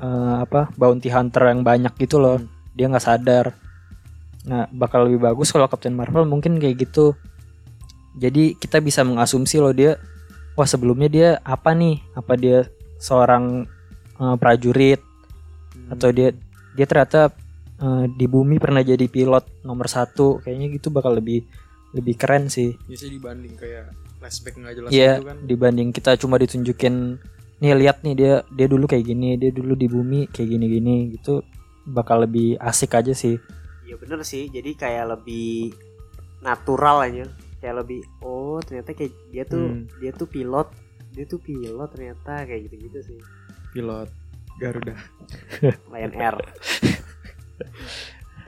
eh, 0.03 0.35
apa 0.43 0.67
bounty 0.75 1.07
hunter 1.07 1.47
yang 1.47 1.63
banyak 1.63 1.95
gitu 1.95 2.19
loh. 2.19 2.37
Dia 2.75 2.91
nggak 2.91 3.07
sadar. 3.07 3.55
Nah 4.43 4.67
bakal 4.69 5.07
lebih 5.07 5.23
bagus 5.23 5.49
kalau 5.55 5.71
Captain 5.71 5.95
Marvel 5.95 6.27
mungkin 6.27 6.59
kayak 6.59 6.75
gitu. 6.83 7.15
Jadi 8.19 8.59
kita 8.59 8.83
bisa 8.83 9.01
mengasumsi 9.01 9.57
loh 9.63 9.71
dia, 9.73 9.97
wah 10.59 10.67
sebelumnya 10.67 11.09
dia 11.09 11.29
apa 11.41 11.71
nih? 11.71 12.03
Apa 12.13 12.35
dia 12.35 12.67
seorang 12.99 13.65
eh, 14.15 14.35
prajurit. 14.35 15.01
Atau 15.89 16.09
dia 16.09 16.31
dia 16.73 16.85
ternyata 16.85 17.29
eh, 17.77 18.05
di 18.09 18.25
bumi 18.25 18.57
pernah 18.57 18.81
jadi 18.81 19.05
pilot 19.05 19.61
nomor 19.61 19.87
satu. 19.87 20.39
Kayaknya 20.39 20.67
gitu 20.73 20.87
bakal 20.89 21.17
lebih 21.17 21.45
lebih 21.91 22.15
keren 22.15 22.49
sih. 22.49 22.73
Biasanya 22.83 23.11
dibanding 23.13 23.53
kayak 23.53 23.85
flashback 24.17 24.55
nggak 24.55 24.73
jelas 24.73 24.89
Iya 24.89 25.11
gitu 25.19 25.27
kan. 25.27 25.37
dibanding 25.43 25.89
kita 25.91 26.11
cuma 26.15 26.35
ditunjukin 26.37 27.19
nih 27.59 27.75
lihat 27.77 28.01
nih 28.01 28.15
dia 28.15 28.33
dia 28.49 28.67
dulu 28.67 28.87
kayak 28.87 29.05
gini 29.05 29.35
dia 29.35 29.51
dulu 29.51 29.71
di 29.73 29.85
bumi 29.85 30.25
kayak 30.27 30.49
gini 30.49 30.65
gini 30.67 30.95
gitu. 31.13 31.45
Bakal 31.83 32.25
lebih 32.25 32.55
asik 32.57 32.95
aja 32.95 33.11
sih. 33.11 33.35
Iya 33.83 33.99
bener 33.99 34.23
sih, 34.23 34.47
jadi 34.47 34.71
kayak 34.73 35.05
lebih 35.11 35.75
natural 36.39 37.03
aja, 37.03 37.25
kayak 37.59 37.83
lebih 37.83 37.99
oh 38.19 38.59
ternyata 38.59 38.91
kayak 38.91 39.11
dia 39.29 39.43
tuh 39.43 39.69
Hmm. 39.69 39.85
dia 39.99 40.11
tuh 40.11 40.25
pilot, 40.25 40.67
dia 41.11 41.23
tuh 41.23 41.37
pilot 41.37 41.89
ternyata 41.91 42.43
kayak 42.43 42.61
gitu-gitu 42.67 42.99
sih, 43.03 43.19
Pilot 43.73 44.09
Garuda. 44.61 44.95
Lion 45.91 46.13
Air. 46.13 46.37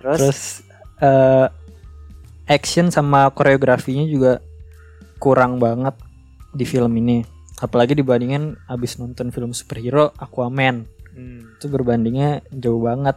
Terus, 0.06 0.20
terus 0.22 0.42
eh 1.02 1.50
action 2.46 2.94
sama 2.94 3.26
koreografinya 3.34 4.06
juga 4.06 4.38
kurang 5.18 5.58
banget 5.58 5.98
di 6.54 6.62
film 6.62 6.94
ini. 7.02 7.26
Apalagi 7.58 7.98
dibandingin 7.98 8.54
abis 8.70 9.02
nonton 9.02 9.34
film 9.34 9.50
superhero 9.50 10.14
Aquaman 10.22 10.86
Hmm. 11.16 11.56
itu 11.56 11.72
berbandingnya 11.72 12.44
jauh 12.52 12.84
banget. 12.84 13.16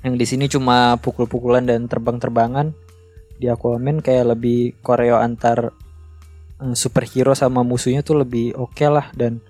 Yang 0.00 0.14
di 0.16 0.26
sini 0.26 0.44
cuma 0.48 0.96
pukul-pukulan 0.96 1.68
dan 1.68 1.84
terbang-terbangan. 1.84 2.72
Di 3.36 3.52
Aquaman 3.52 4.00
kayak 4.00 4.32
lebih 4.36 4.80
koreo 4.80 5.20
antar 5.20 5.76
eh, 6.64 6.72
superhero 6.72 7.36
sama 7.36 7.60
musuhnya 7.60 8.00
tuh 8.00 8.24
lebih 8.24 8.56
oke 8.56 8.84
lah 8.88 9.12
dan 9.12 9.44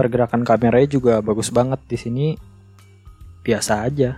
pergerakan 0.00 0.40
kameranya 0.42 0.88
juga 0.90 1.14
bagus 1.20 1.48
banget 1.48 1.80
di 1.84 1.96
sini 1.96 2.26
biasa 3.40 3.84
aja. 3.84 4.16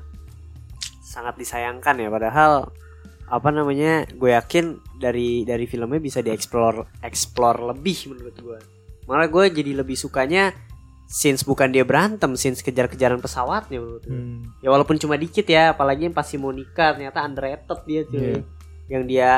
sangat 1.02 1.36
disayangkan 1.36 1.98
ya 1.98 2.08
padahal 2.08 2.72
apa 3.26 3.48
namanya 3.48 4.08
gue 4.08 4.30
yakin 4.30 4.64
dari 4.96 5.42
dari 5.42 5.64
filmnya 5.64 5.98
bisa 5.98 6.20
dieksplor 6.20 6.88
explore 7.00 7.60
lebih 7.66 8.08
menurut 8.08 8.32
gue 8.34 8.58
malah 9.04 9.26
gue 9.26 9.44
jadi 9.52 9.72
lebih 9.74 9.92
sukanya 9.94 10.56
scenes 11.04 11.44
bukan 11.44 11.68
dia 11.68 11.82
berantem 11.82 12.32
scenes 12.32 12.60
kejar-kejaran 12.60 13.20
pesawatnya 13.20 13.76
menurut 13.76 14.02
gue 14.02 14.14
Hmm. 14.14 14.40
ya 14.58 14.68
walaupun 14.68 14.96
cuma 14.96 15.14
dikit 15.14 15.44
ya 15.44 15.72
apalagi 15.72 16.06
yang 16.06 16.14
pasti 16.14 16.36
mau 16.36 16.48
nikah 16.48 16.94
ternyata 16.94 17.20
underrated 17.20 17.78
dia 17.84 18.00
cuy 18.02 18.16
Iya. 18.22 18.36
yang 18.88 19.02
dia 19.04 19.30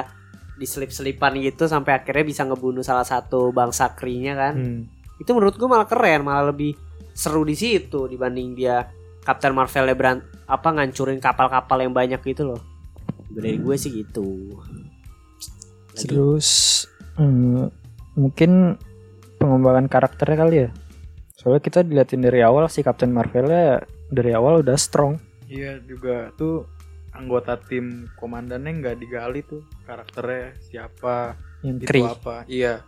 diselip-selipan 0.55 1.35
gitu 1.41 1.67
sampai 1.67 1.99
akhirnya 1.99 2.23
bisa 2.25 2.43
ngebunuh 2.45 2.83
salah 2.83 3.03
satu 3.03 3.51
bangsa 3.51 3.91
krinya 3.93 4.39
kan 4.39 4.55
Hmm. 4.55 4.83
Itu 5.25 5.31
menurut 5.33 5.57
gue 5.57 5.69
malah 5.69 5.89
keren 5.89 6.21
malah 6.21 6.53
lebih 6.53 6.77
seru 7.17 7.49
di 7.49 7.57
situ 7.57 8.05
dibanding 8.05 8.53
dia 8.53 8.85
Captain 9.25 9.57
Marvel 9.57 9.89
beran 9.97 10.21
apa 10.45 10.69
ngancurin 10.69 11.17
kapal-kapal 11.17 11.81
yang 11.81 11.97
banyak 11.97 12.21
gitu 12.21 12.53
loh 12.53 12.61
dari 13.33 13.57
gue 13.57 13.77
sih 13.81 14.05
gitu 14.05 14.53
Lagi. 15.95 16.11
Terus 16.11 16.49
eh, 17.23 17.65
mungkin 18.19 18.75
pengembangan 19.39 19.87
karakternya 19.87 20.37
kali 20.37 20.57
ya. 20.67 20.71
Soalnya 21.39 21.63
kita 21.63 21.87
diliatin 21.87 22.23
dari 22.25 22.43
awal 22.43 22.67
si 22.67 22.83
Captain 22.83 23.15
Marvelnya 23.15 23.87
dari 24.11 24.35
awal 24.35 24.67
udah 24.67 24.75
strong. 24.75 25.23
Iya 25.47 25.79
juga 25.87 26.35
tuh 26.35 26.67
anggota 27.15 27.55
tim 27.55 28.11
komandannya 28.19 28.83
nggak 28.83 28.97
digali 28.99 29.47
tuh 29.47 29.63
karakternya 29.87 30.59
siapa 30.67 31.39
Yang 31.63 31.87
itu 31.87 32.03
apa 32.03 32.43
iya 32.51 32.83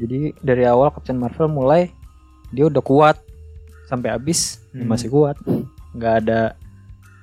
Jadi 0.00 0.32
dari 0.40 0.64
awal 0.64 0.88
Captain 0.90 1.14
Marvel 1.14 1.46
mulai 1.46 1.92
dia 2.48 2.64
udah 2.64 2.80
kuat 2.80 3.20
sampai 3.86 4.10
habis 4.10 4.64
ya 4.70 4.80
Hmm. 4.80 4.88
masih 4.88 5.08
kuat. 5.08 5.36
nggak 5.90 6.14
ada 6.22 6.54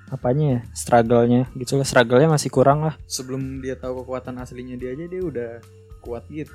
apanya 0.08 0.46
ya 0.48 0.60
struggle-nya 0.74 1.48
gitu 1.54 1.76
lah 1.76 1.84
struggle-nya 1.84 2.28
masih 2.30 2.48
kurang 2.48 2.80
lah. 2.82 2.96
sebelum 3.06 3.60
dia 3.60 3.76
tahu 3.76 4.04
kekuatan 4.04 4.36
aslinya 4.38 4.76
dia 4.76 4.92
aja 4.92 5.06
dia 5.06 5.22
udah 5.22 5.52
kuat 6.00 6.24
gitu 6.28 6.52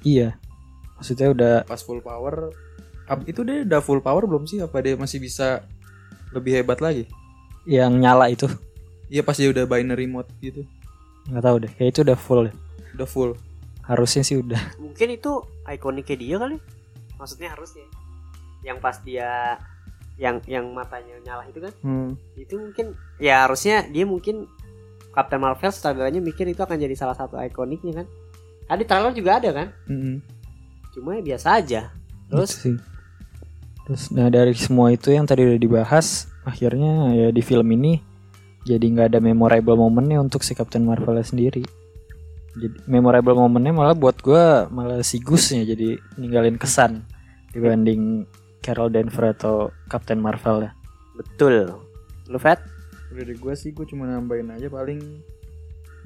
Iya. 0.00 0.34
Maksudnya 0.94 1.30
udah 1.30 1.54
pas 1.64 1.78
full 1.78 1.98
power 1.98 2.50
itu 3.24 3.40
dia 3.40 3.62
udah 3.62 3.78
full 3.78 3.98
power 3.98 4.22
belum 4.22 4.44
sih 4.44 4.58
apa 4.58 4.78
dia 4.78 4.94
masih 4.94 5.16
bisa 5.16 5.62
lebih 6.30 6.54
hebat 6.54 6.78
lagi 6.78 7.06
yang 7.64 7.94
nyala 7.94 8.28
itu 8.28 8.44
iya 9.06 9.22
pas 9.22 9.32
dia 9.32 9.48
udah 9.48 9.64
binary 9.64 10.04
mode 10.04 10.28
gitu 10.38 10.66
nggak 11.24 11.40
tahu 11.40 11.56
deh 11.58 11.70
kayak 11.72 11.90
itu 11.90 12.00
udah 12.02 12.14
full 12.14 12.40
deh. 12.44 12.54
udah 12.92 13.06
full 13.06 13.32
harusnya 13.88 14.22
sih 14.22 14.36
udah. 14.38 14.60
Mungkin 14.84 15.08
itu 15.16 15.42
ikoniknya 15.64 16.16
dia 16.20 16.36
kali. 16.36 16.56
Maksudnya 17.16 17.48
harusnya. 17.56 17.88
Yang 18.62 18.78
pas 18.84 18.96
dia 19.02 19.56
yang 20.18 20.42
yang 20.50 20.66
matanya 20.74 21.14
nyala 21.24 21.46
itu 21.46 21.62
kan. 21.62 21.72
Itu 22.34 22.58
mungkin 22.58 22.98
ya 23.22 23.46
harusnya 23.46 23.86
dia 23.86 24.02
mungkin 24.02 24.50
Captain 25.14 25.38
Marvel 25.38 25.70
setidaknya 25.70 26.18
mikir 26.18 26.46
itu 26.50 26.58
akan 26.58 26.74
jadi 26.74 26.94
salah 26.98 27.14
satu 27.14 27.38
ikoniknya 27.38 28.02
kan. 28.02 28.06
Tadi 28.68 28.82
trailer 28.84 29.14
juga 29.14 29.40
ada 29.40 29.50
kan? 29.54 29.68
Mm-mm. 29.88 30.20
cuma 30.92 31.14
ya 31.14 31.22
biasa 31.22 31.48
aja. 31.62 31.80
Terus 32.26 32.50
Gitu 32.50 32.60
sih. 32.60 32.76
Terus 33.86 34.02
nah 34.12 34.28
dari 34.28 34.52
semua 34.58 34.90
itu 34.90 35.14
yang 35.14 35.24
tadi 35.24 35.46
udah 35.46 35.56
dibahas, 35.56 36.28
akhirnya 36.42 37.14
ya 37.14 37.28
di 37.30 37.40
film 37.40 37.70
ini 37.72 38.02
jadi 38.66 38.84
nggak 38.84 39.16
ada 39.16 39.20
memorable 39.22 39.78
momennya 39.78 40.20
untuk 40.20 40.44
si 40.44 40.52
Captain 40.52 40.84
Marvel 40.84 41.16
sendiri. 41.22 41.62
Jadi 42.56 42.76
memorable 42.88 43.36
momennya 43.36 43.74
malah 43.76 43.96
buat 43.96 44.18
gua 44.24 44.66
malah 44.72 45.04
si 45.04 45.20
Gusnya 45.20 45.68
jadi 45.68 46.00
ninggalin 46.16 46.56
kesan 46.56 47.04
dibanding 47.52 48.24
Carol 48.62 48.92
Danvers 48.92 49.40
atau 49.40 49.72
Captain 49.88 50.20
Marvel 50.20 50.68
ya. 50.68 50.72
betul 51.16 51.72
lu 52.28 52.38
Fat 52.38 52.60
udah 53.08 53.24
dari 53.24 53.34
gue 53.40 53.54
sih 53.56 53.72
gue 53.72 53.88
cuma 53.88 54.04
nambahin 54.04 54.52
aja 54.52 54.68
paling 54.68 55.00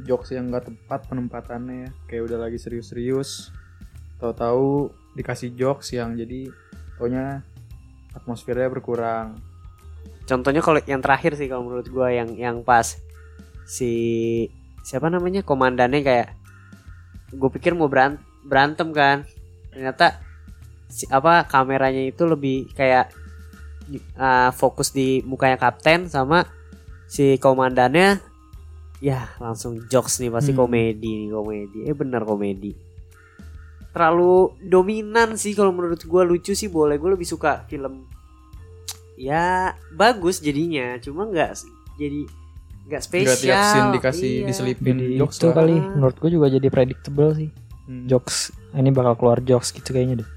jokes 0.07 0.31
yang 0.31 0.55
gak 0.55 0.71
tepat 0.71 1.11
penempatannya 1.11 1.77
ya. 1.85 1.91
kayak 2.07 2.31
udah 2.31 2.39
lagi 2.47 2.63
serius-serius 2.63 3.51
tahu-tahu 4.23 4.95
dikasih 5.19 5.53
jokes 5.59 5.91
yang 5.93 6.15
jadi 6.15 6.49
taunya 6.97 7.43
atmosfernya 8.15 8.71
berkurang 8.71 9.43
contohnya 10.31 10.63
kalau 10.63 10.79
yang 10.87 11.03
terakhir 11.03 11.35
sih 11.35 11.51
kalau 11.51 11.67
menurut 11.67 11.91
gua 11.91 12.15
yang 12.15 12.31
yang 12.39 12.63
pas 12.63 13.03
si 13.67 13.91
siapa 14.83 15.07
namanya 15.09 15.47
komandannya 15.47 16.03
kayak 16.03 16.29
gue 17.33 17.51
pikir 17.59 17.73
mau 17.73 17.89
beran- 17.89 18.21
berantem 18.45 18.91
kan. 18.93 19.25
Ternyata 19.73 20.21
si 20.93 21.09
apa 21.09 21.49
kameranya 21.49 22.05
itu 22.05 22.29
lebih 22.29 22.69
kayak 22.77 23.09
uh, 24.21 24.53
fokus 24.53 24.93
di 24.93 25.25
mukanya 25.25 25.57
kapten 25.57 26.07
sama 26.13 26.45
si 27.09 27.41
komandannya 27.41 28.21
ya 29.03 29.33
langsung 29.41 29.83
jokes 29.91 30.21
nih 30.23 30.31
pasti 30.31 30.53
Hmm. 30.53 30.61
komedi 30.67 31.27
nih 31.27 31.31
komedi. 31.33 31.79
Eh 31.89 31.97
bener 31.97 32.23
komedi. 32.23 32.73
Terlalu 33.93 34.57
dominan 34.65 35.37
sih 35.37 35.53
kalau 35.53 35.73
menurut 35.73 36.01
gua 36.09 36.25
lucu 36.25 36.53
sih 36.57 36.69
boleh. 36.69 36.97
Gue 36.97 37.13
lebih 37.13 37.29
suka 37.29 37.65
film 37.69 38.05
ya 39.17 39.73
bagus 39.93 40.41
jadinya. 40.41 40.97
Cuma 41.01 41.29
nggak 41.29 41.61
jadi 42.01 42.25
nggak 42.83 42.91
nggak 42.91 43.03
spesial 43.03 43.37
tiap 43.37 43.63
scene 43.65 43.89
dikasih 43.93 44.31
Iya. 44.35 44.47
diselipin 44.47 44.97
Jadi 44.97 45.15
jokes 45.17 45.37
itu 45.37 45.47
lah. 45.47 45.55
kali 45.55 45.75
menurut 45.77 46.17
gua 46.17 46.31
juga 46.31 46.47
jadi 46.49 46.69
predictable 46.69 47.31
sih. 47.33 47.51
Hmm. 47.83 48.05
Jokes 48.05 48.37
ini 48.73 48.91
bakal 48.91 49.15
keluar 49.15 49.39
jokes 49.41 49.71
gitu 49.71 49.91
kayaknya 49.91 50.21
deh. 50.21 50.29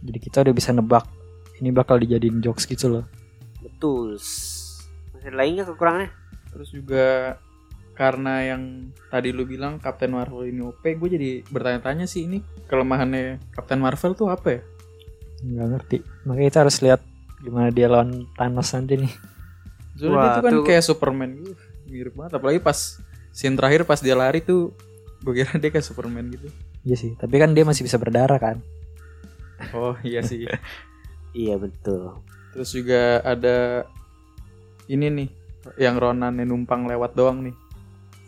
Jadi 0.00 0.18
kita 0.18 0.36
udah 0.40 0.52
bisa 0.52 0.70
nebak 0.70 1.04
ini 1.56 1.70
bakal 1.70 1.96
dijadiin 1.96 2.40
jokes 2.40 2.64
gitu 2.64 2.88
loh. 2.90 3.04
betul 3.60 4.16
masih 5.12 5.28
nggak 5.30 5.66
kekurangannya 5.66 6.08
terus 6.46 6.68
juga 6.70 7.36
karena 7.92 8.40
yang 8.46 8.62
tadi 9.06 9.28
lu 9.28 9.44
bilang 9.44 9.76
Captain 9.76 10.08
Marvel 10.08 10.44
ini 10.46 10.60
OP 10.60 10.80
gue 10.80 11.08
jadi 11.10 11.30
bertanya-tanya 11.46 12.04
sih 12.04 12.24
ini 12.24 12.40
kelemahannya 12.64 13.36
Captain 13.50 13.76
Marvel 13.76 14.12
tuh 14.14 14.28
apa 14.28 14.48
ya 14.50 14.60
nggak 15.42 15.68
ngerti 15.70 15.96
makanya 16.24 16.48
kita 16.48 16.60
harus 16.60 16.76
lihat 16.80 17.00
gimana 17.38 17.68
dia 17.68 17.86
lawan 17.86 18.24
Thanos 18.32 18.68
nanti 18.70 18.96
nih 18.98 19.12
Soalnya 19.92 20.16
Wah, 20.16 20.32
tuh 20.32 20.42
kan 20.42 20.52
tuh- 20.54 20.64
kayak 20.66 20.80
Superman 20.82 21.30
gitu 21.36 21.52
mirip 21.90 22.14
banget 22.14 22.38
apalagi 22.38 22.62
pas 22.62 23.02
scene 23.30 23.58
terakhir 23.58 23.82
pas 23.82 23.98
dia 23.98 24.14
lari 24.14 24.38
tuh 24.40 24.70
gue 25.20 25.32
kira 25.34 25.58
dia 25.58 25.68
kayak 25.68 25.84
Superman 25.84 26.30
gitu. 26.30 26.48
Iya 26.80 26.96
sih 26.96 27.12
tapi 27.18 27.36
kan 27.36 27.52
dia 27.52 27.66
masih 27.66 27.84
bisa 27.84 27.98
berdarah 27.98 28.38
kan? 28.38 28.56
Oh 29.76 29.92
iya 30.00 30.22
sih. 30.30 30.46
Iya 31.34 31.58
betul. 31.58 32.22
Terus 32.54 32.70
juga 32.72 33.20
ada 33.22 33.84
ini 34.88 35.06
nih 35.06 35.28
yang 35.76 36.00
Ronan 36.00 36.34
yang 36.40 36.48
numpang 36.48 36.88
lewat 36.88 37.14
doang 37.14 37.44
nih. 37.44 37.54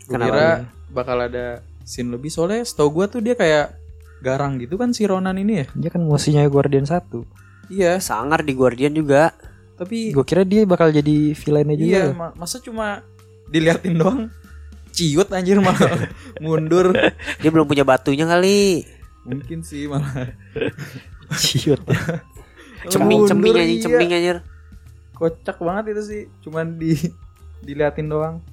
Gue 0.05 0.13
Kenapa 0.15 0.27
kira 0.29 0.47
bakal 0.93 1.17
ada 1.25 1.45
scene 1.83 2.11
lebih 2.13 2.29
soalnya 2.29 2.63
setahu 2.63 3.01
gue 3.01 3.05
tuh 3.09 3.21
dia 3.23 3.35
kayak 3.35 3.75
garang 4.23 4.55
gitu 4.55 4.79
kan 4.79 4.95
si 4.95 5.03
Ronan 5.03 5.35
ini 5.35 5.63
ya? 5.63 5.67
Dia 5.75 5.89
kan 5.91 6.03
musuhnya 6.03 6.47
Guardian 6.47 6.85
1 6.87 7.71
iya. 7.71 7.97
Sangar 7.99 8.43
di 8.45 8.53
Guardian 8.55 8.93
juga. 8.93 9.33
Tapi 9.73 10.13
gue 10.13 10.23
kira 10.23 10.45
dia 10.45 10.63
bakal 10.63 10.93
jadi 10.93 11.33
villainnya 11.33 11.75
juga. 11.75 11.89
Iya 11.89 12.03
ma- 12.13 12.35
masa 12.37 12.61
cuma 12.61 13.01
diliatin 13.49 13.95
doang. 13.97 14.19
Ciut 14.93 15.29
anjir 15.33 15.57
malah 15.57 16.11
mundur. 16.43 16.93
Dia 17.41 17.49
belum 17.49 17.65
punya 17.65 17.81
batunya 17.81 18.29
kali. 18.29 18.85
Mungkin 19.25 19.65
sih 19.65 19.89
malah. 19.89 20.35
Ciut. 21.39 21.81
Ceming 22.91 23.23
ceming 23.25 23.55
anjing 23.55 23.79
iya. 23.79 23.85
ceming 23.87 24.11
anjir. 24.11 24.37
Kocak 25.15 25.57
banget 25.63 25.95
itu 25.97 26.01
sih. 26.03 26.23
Cuman 26.45 26.77
di 26.77 26.93
diliatin 27.63 28.11
doang. 28.11 28.43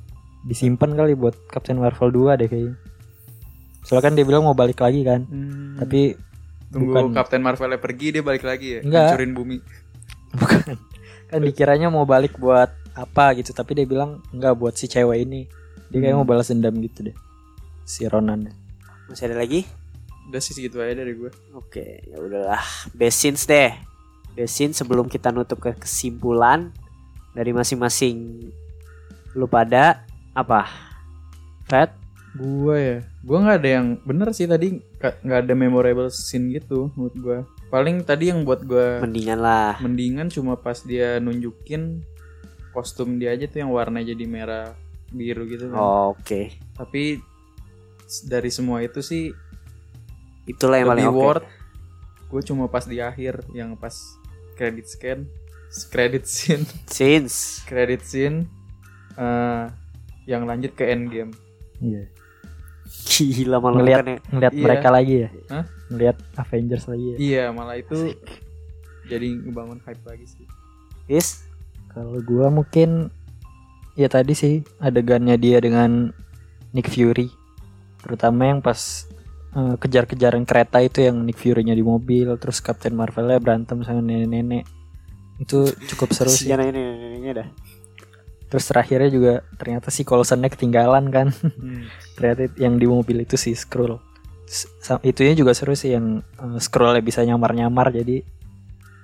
Disimpan 0.46 0.96
kali 0.96 1.12
buat 1.12 1.36
Captain 1.52 1.76
Marvel 1.76 2.08
2 2.08 2.40
deh 2.40 2.48
kayaknya. 2.48 2.74
Soalnya 3.84 4.04
kan 4.06 4.12
dia 4.16 4.24
bilang 4.24 4.46
mau 4.46 4.56
balik 4.56 4.80
lagi 4.80 5.02
kan. 5.02 5.26
Tapi 5.76 6.14
tunggu 6.70 6.94
bukan 6.94 7.04
Captain 7.16 7.42
Marvelnya 7.42 7.80
pergi 7.82 8.06
dia 8.14 8.22
balik 8.22 8.46
lagi 8.46 8.78
ya? 8.78 8.80
Enggak. 8.86 9.06
hancurin 9.12 9.32
bumi. 9.34 9.58
Bukan. 10.38 10.78
Kan 11.26 11.40
dikiranya 11.42 11.90
mau 11.90 12.06
balik 12.06 12.38
buat 12.38 12.70
apa 12.92 13.34
gitu 13.34 13.50
tapi 13.50 13.74
dia 13.74 13.84
bilang 13.84 14.20
enggak 14.30 14.54
buat 14.54 14.74
si 14.74 14.86
cewek 14.86 15.22
ini. 15.22 15.46
Dia 15.88 15.98
kayak 15.98 16.14
Hmm. 16.14 16.22
mau 16.22 16.28
balas 16.28 16.48
dendam 16.48 16.74
gitu 16.78 17.06
deh 17.06 17.16
si 17.82 18.06
Ronan. 18.06 18.50
Masih 19.06 19.26
ada 19.26 19.38
lagi? 19.38 19.66
Udah 20.28 20.38
sih 20.38 20.54
segitu 20.54 20.78
aja 20.78 20.94
dari 20.94 21.12
gue 21.12 21.30
oke 21.52 21.84
ya 22.06 22.16
udahlah. 22.16 22.62
Best 22.92 23.18
scenes 23.18 23.42
deh. 23.44 23.74
Best 24.32 24.54
scenes 24.54 24.78
sebelum 24.78 25.06
kita 25.06 25.30
nutup 25.30 25.58
ke 25.58 25.74
kesimpulan 25.74 26.70
dari 27.32 27.50
masing-masing. 27.50 28.46
Lu 29.34 29.46
pada 29.46 30.06
apa? 30.30 30.66
Fat? 31.66 31.94
Gua 32.30 32.78
ya, 32.78 32.98
gua 33.26 33.42
nggak 33.42 33.58
ada 33.58 33.70
yang 33.74 33.86
bener 34.06 34.30
sih 34.30 34.46
tadi 34.46 34.78
nggak 35.02 35.50
ada 35.50 35.54
memorable 35.58 36.06
scene 36.08 36.54
gitu 36.54 36.94
menurut 36.94 37.16
gua. 37.18 37.38
Paling 37.70 38.06
tadi 38.06 38.30
yang 38.30 38.46
buat 38.46 38.62
gua 38.62 39.02
Mendingan 39.02 39.42
lah. 39.42 39.82
mendingan 39.82 40.30
cuma 40.30 40.54
pas 40.54 40.78
dia 40.78 41.18
nunjukin 41.18 42.06
kostum 42.70 43.16
dia 43.16 43.30
aja 43.30 43.44
tuh 43.44 43.58
yang 43.58 43.70
warna 43.70 44.00
jadi 44.00 44.24
merah 44.24 44.74
biru 45.08 45.44
gitu 45.44 45.68
kan. 45.68 45.76
Oh, 45.76 46.06
Oke. 46.12 46.54
Tapi 46.72 47.18
s- 48.02 48.24
dari 48.24 48.48
semua 48.48 48.80
itu 48.80 49.00
sih 49.00 49.34
Itulah 50.44 50.78
yang 50.78 50.88
paling 50.88 51.10
worth. 51.10 51.46
Gue 52.26 52.42
cuma 52.42 52.66
pas 52.66 52.82
di 52.82 52.98
akhir 52.98 53.46
yang 53.50 53.74
pas 53.74 53.94
credit 54.54 54.86
scan, 54.86 55.26
credit 55.88 56.24
scene, 56.24 56.62
Scenes. 56.90 57.62
credit 57.64 58.02
scene 58.02 58.46
eh, 59.14 59.64
yang 60.24 60.44
lanjut 60.44 60.72
ke 60.72 60.86
end 60.86 61.06
game. 61.08 61.30
Iya. 61.78 62.06
Gila 62.90 63.58
malah 63.58 63.78
Ngeliat- 63.78 63.98
bukannya. 64.00 64.18
Ngeliat 64.28 64.52
Iya. 64.52 64.62
mereka 64.62 64.88
lagi 64.88 65.14
ya. 65.16 65.28
Hah? 65.48 65.64
Ngeliat 65.88 66.16
Avengers 66.36 66.84
lagi 66.86 67.06
ya. 67.06 67.16
Iya, 67.18 67.44
malah 67.50 67.76
itu 67.76 67.98
jadi 69.04 69.26
ngebangun 69.40 69.78
hype 69.80 70.04
lagi 70.04 70.26
sih. 70.26 70.46
Is. 71.06 71.46
Kalau 72.00 72.20
gua 72.24 72.48
mungkin 72.48 73.12
ya 73.92 74.08
tadi 74.08 74.32
sih 74.32 74.64
adegannya 74.80 75.36
dia 75.36 75.60
dengan 75.60 76.16
Nick 76.72 76.88
Fury. 76.88 77.28
Terutama 78.00 78.48
yang 78.48 78.64
pas 78.64 79.04
eh, 79.52 79.76
kejar-kejaran 79.76 80.48
kereta 80.48 80.80
itu 80.80 81.04
yang 81.04 81.20
Nick 81.28 81.36
Fury-nya 81.36 81.76
di 81.76 81.84
mobil, 81.84 82.32
terus 82.40 82.64
Captain 82.64 82.96
Marvel-nya 82.96 83.36
berantem 83.36 83.84
sama 83.84 84.00
nenek-nenek. 84.00 84.64
Itu 85.36 85.68
cukup 85.92 86.16
seru 86.16 86.32
sih. 86.32 86.48
Sejarah 86.48 86.72
ini, 86.72 86.80
ini, 86.80 87.06
ini 87.20 87.30
dah. 87.36 87.48
Terus 88.50 88.64
terakhirnya 88.66 89.10
juga 89.12 89.32
ternyata 89.60 89.92
si 89.92 90.02
Coulson-nya 90.02 90.48
ketinggalan 90.48 91.12
kan. 91.12 91.28
Hmm. 91.36 91.84
ternyata 92.16 92.48
yang 92.56 92.80
di 92.80 92.86
mobil 92.88 93.28
itu 93.28 93.36
si 93.36 93.52
Skrull. 93.52 94.00
Itunya 95.04 95.38
juga 95.38 95.52
seru 95.52 95.76
sih 95.76 95.92
yang 95.92 96.24
eh, 96.24 96.58
Skrullnya 96.58 97.04
bisa 97.04 97.20
nyamar-nyamar 97.20 97.92
jadi 97.92 98.24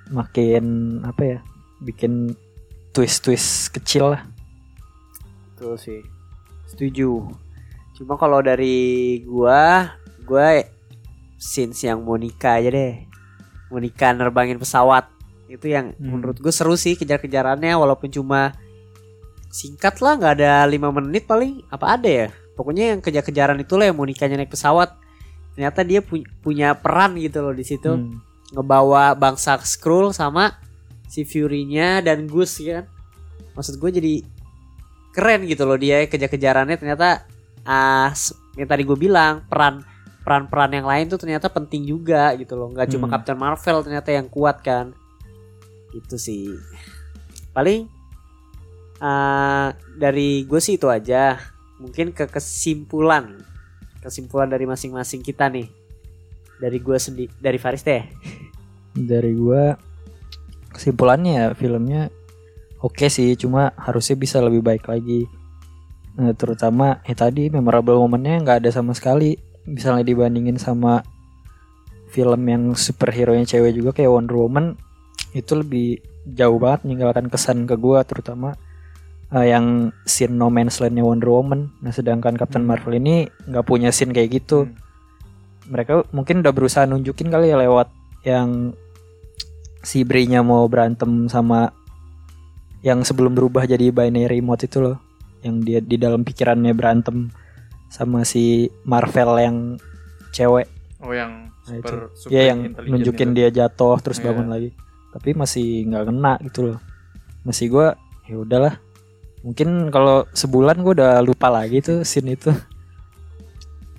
makin 0.08 0.98
apa 1.04 1.22
ya? 1.22 1.38
Bikin 1.84 2.32
twist-twist 2.96 3.70
kecil 3.70 4.16
lah. 4.16 4.24
Betul 5.52 5.76
sih. 5.76 6.00
Setuju. 6.66 7.28
Cuma 7.92 8.16
kalau 8.16 8.40
dari 8.40 8.76
gua, 9.22 9.92
gua 10.24 10.64
scenes 11.36 11.80
yang 11.80 12.00
Monica 12.00 12.56
aja 12.56 12.68
deh. 12.68 13.04
Monica 13.68 14.08
nerbangin 14.10 14.56
pesawat. 14.56 15.12
Itu 15.46 15.68
yang 15.68 15.92
Hmm. 15.94 16.16
menurut 16.16 16.36
gue 16.36 16.50
seru 16.50 16.74
sih 16.74 16.96
kejar-kejarannya 16.96 17.72
walaupun 17.72 18.08
cuma 18.08 18.56
singkat 19.46 20.00
lah 20.00 20.16
nggak 20.16 20.34
ada 20.36 20.66
lima 20.66 20.90
menit 20.90 21.24
paling 21.24 21.64
apa 21.70 21.96
ada 21.96 22.08
ya 22.08 22.26
pokoknya 22.52 22.92
yang 22.92 23.00
kejar-kejaran 23.00 23.56
itulah 23.56 23.86
yang 23.86 23.96
Monicanya 23.96 24.36
naik 24.36 24.52
pesawat 24.52 24.92
ternyata 25.54 25.80
dia 25.80 26.04
pu- 26.04 26.28
punya 26.42 26.76
peran 26.76 27.16
gitu 27.16 27.40
loh 27.40 27.54
di 27.54 27.64
situ 27.64 27.88
Hmm. 27.88 28.20
ngebawa 28.52 29.14
bangsa 29.14 29.56
Skrull 29.62 30.12
sama 30.12 30.60
si 31.06 31.22
Fury-nya 31.22 32.00
dan 32.00 32.26
Gus 32.26 32.58
ya 32.58 32.82
kan. 32.82 32.86
Maksud 33.54 33.78
gue 33.78 33.90
jadi 33.92 34.14
keren 35.10 35.48
gitu 35.48 35.64
loh 35.64 35.74
dia 35.74 36.04
kejar-kejarannya 36.04 36.76
ternyata 36.76 37.24
ah 37.64 38.12
s- 38.12 38.36
yang 38.54 38.68
tadi 38.68 38.84
gue 38.84 38.94
bilang 38.94 39.42
peran 39.48 39.80
peran-peran 40.20 40.74
yang 40.74 40.84
lain 40.84 41.06
tuh 41.06 41.16
ternyata 41.16 41.48
penting 41.48 41.82
juga 41.82 42.34
gitu 42.34 42.52
loh. 42.52 42.68
nggak 42.68 42.90
cuma 42.90 43.06
Hmm. 43.06 43.14
Captain 43.14 43.38
Marvel 43.38 43.78
ternyata 43.80 44.10
yang 44.10 44.26
kuat 44.26 44.60
kan. 44.60 44.92
Gitu 45.90 46.16
sih. 46.16 46.52
Paling 47.50 47.88
ah, 48.98 49.70
dari 49.94 50.44
gue 50.44 50.58
sih 50.58 50.76
itu 50.76 50.88
aja. 50.88 51.38
Mungkin 51.78 52.10
ke 52.10 52.26
kesimpulan. 52.26 53.40
Kesimpulan 54.00 54.48
dari 54.48 54.64
masing-masing 54.64 55.20
kita 55.20 55.46
nih. 55.46 55.68
Dari 56.56 56.78
gue 56.78 56.96
sendiri 56.96 57.30
dari 57.36 57.56
Faris 57.56 57.80
deh. 57.80 58.00
Dari 58.92 59.32
gua 59.32 59.76
kesimpulannya 60.76 61.32
ya 61.32 61.46
filmnya 61.56 62.12
oke 62.86 63.08
sih, 63.08 63.34
cuma 63.34 63.72
harusnya 63.80 64.14
bisa 64.14 64.38
lebih 64.38 64.60
baik 64.60 64.86
lagi. 64.86 65.26
Nah, 66.16 66.32
terutama 66.32 67.00
ya 67.04 67.16
tadi 67.16 67.52
memorable 67.52 68.00
momennya 68.00 68.40
nggak 68.44 68.58
ada 68.64 68.70
sama 68.72 68.94
sekali. 68.96 69.36
Misalnya 69.66 70.06
dibandingin 70.06 70.56
sama 70.56 71.02
film 72.14 72.42
yang 72.46 72.72
superhero 72.78 73.34
nya 73.34 73.44
cewek 73.44 73.74
juga 73.74 73.90
kayak 73.92 74.08
Wonder 74.08 74.38
Woman 74.38 74.78
itu 75.34 75.52
lebih 75.58 76.00
jauh 76.24 76.56
banget 76.56 76.86
meninggalkan 76.86 77.26
kesan 77.28 77.68
ke 77.68 77.76
gua 77.76 78.06
terutama 78.06 78.56
eh, 79.34 79.52
yang 79.52 79.90
scene 80.06 80.32
No 80.32 80.48
Man's 80.48 80.78
Land-nya 80.78 81.04
Wonder 81.04 81.28
Woman. 81.28 81.74
Nah, 81.82 81.92
sedangkan 81.92 82.38
Captain 82.38 82.64
Marvel 82.64 82.96
ini 82.96 83.26
nggak 83.50 83.66
punya 83.66 83.90
scene 83.90 84.14
kayak 84.14 84.40
gitu. 84.40 84.64
Hmm. 84.64 84.72
Mereka 85.66 86.14
mungkin 86.14 86.46
udah 86.46 86.54
berusaha 86.54 86.86
nunjukin 86.86 87.28
kali 87.28 87.50
ya 87.50 87.58
lewat 87.58 87.90
yang 88.22 88.72
si 89.86 90.02
Bray-nya 90.02 90.42
mau 90.42 90.66
berantem 90.66 91.30
sama 91.30 91.70
yang 92.82 93.06
sebelum 93.06 93.38
berubah 93.38 93.70
jadi 93.70 93.94
binary 93.94 94.42
mode 94.42 94.66
itu 94.66 94.82
loh. 94.82 94.98
Yang 95.46 95.56
dia 95.62 95.78
di 95.78 95.96
dalam 95.96 96.26
pikirannya 96.26 96.74
berantem 96.74 97.30
sama 97.86 98.26
si 98.26 98.66
Marvel 98.82 99.38
yang 99.38 99.56
cewek. 100.34 100.66
Oh 100.98 101.14
yang 101.14 101.46
Nah, 101.66 101.82
super 101.82 101.90
itu. 101.90 102.06
super 102.14 102.30
Dia 102.30 102.42
yang 102.54 102.58
nunjukin 102.78 103.30
itu. 103.34 103.36
dia 103.42 103.48
jatuh 103.50 103.98
terus 103.98 104.22
Iya. 104.22 104.30
bangun 104.30 104.46
lagi. 104.46 104.70
Tapi 105.10 105.34
masih 105.34 105.66
nggak 105.90 106.04
kena 106.06 106.32
gitu 106.46 106.60
loh. 106.62 106.78
Masih 107.42 107.66
gua 107.70 107.98
ya 108.26 108.38
udahlah. 108.38 108.78
Mungkin 109.42 109.90
kalau 109.90 110.26
sebulan 110.30 110.78
gua 110.82 110.92
udah 110.94 111.12
lupa 111.26 111.50
lagi 111.50 111.82
tuh 111.82 112.06
scene 112.06 112.38
itu. 112.38 112.54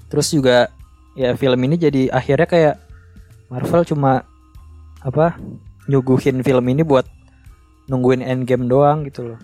Terus 0.08 0.32
juga 0.32 0.72
ya 1.20 1.36
film 1.36 1.60
ini 1.60 1.76
jadi 1.76 2.08
akhirnya 2.08 2.48
kayak 2.48 2.76
Marvel 3.52 3.84
cuma 3.84 4.24
apa 5.04 5.36
nyuguhin 5.88 6.44
film 6.44 6.66
ini 6.68 6.84
buat 6.84 7.08
nungguin 7.88 8.24
endgame 8.24 8.68
doang 8.68 9.08
gitu 9.08 9.34
loh. 9.34 9.40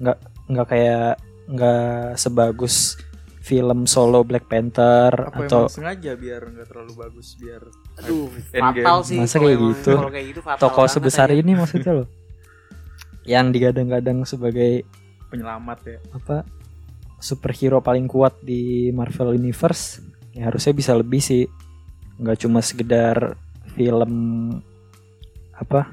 Nggak 0.00 0.18
nggak 0.48 0.66
kayak 0.68 1.10
nggak 1.48 2.16
sebagus 2.16 2.96
film 3.44 3.84
solo 3.84 4.24
Black 4.24 4.48
Panther 4.48 5.12
Apa 5.12 5.44
atau 5.44 5.68
emang 5.68 5.76
sengaja 5.76 6.16
biar 6.16 6.48
nggak 6.48 6.64
terlalu 6.64 6.92
bagus 6.96 7.36
biar 7.36 7.60
Aduh, 8.00 8.32
Endgame. 8.56 8.80
fatal 8.80 8.98
sih. 9.04 9.20
Masa 9.20 9.36
kalau 9.36 9.44
kayak 9.52 9.60
gitu? 9.60 9.92
Kayak 10.00 10.26
gitu 10.32 10.40
fatal 10.40 10.60
toko 10.64 10.82
sebesar 10.88 11.28
aja. 11.28 11.36
ini 11.44 11.52
maksudnya 11.52 11.92
loh 11.92 12.08
yang 13.24 13.52
digadang-gadang 13.52 14.24
sebagai 14.28 14.84
penyelamat 15.32 15.78
ya. 15.88 15.98
apa 16.12 16.44
superhero 17.18 17.80
paling 17.80 18.04
kuat 18.04 18.36
di 18.44 18.92
Marvel 18.92 19.32
Universe 19.40 20.04
ya 20.36 20.52
harusnya 20.52 20.76
bisa 20.76 20.92
lebih 20.92 21.24
sih 21.24 21.48
nggak 22.20 22.44
cuma 22.44 22.60
sekedar 22.60 23.32
film 23.74 24.12
apa 25.64 25.88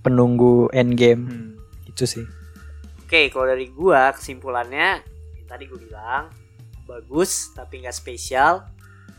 penunggu 0.00 0.68
endgame 0.70 1.24
Hmm. 1.26 1.48
itu 1.88 2.04
sih 2.06 2.26
Oke, 3.08 3.32
kalau 3.32 3.48
dari 3.48 3.72
gua 3.72 4.12
kesimpulannya 4.12 5.00
yang 5.40 5.46
tadi 5.48 5.64
gue 5.64 5.80
bilang 5.80 6.28
bagus 6.84 7.56
tapi 7.56 7.80
nggak 7.80 7.96
spesial. 7.96 8.68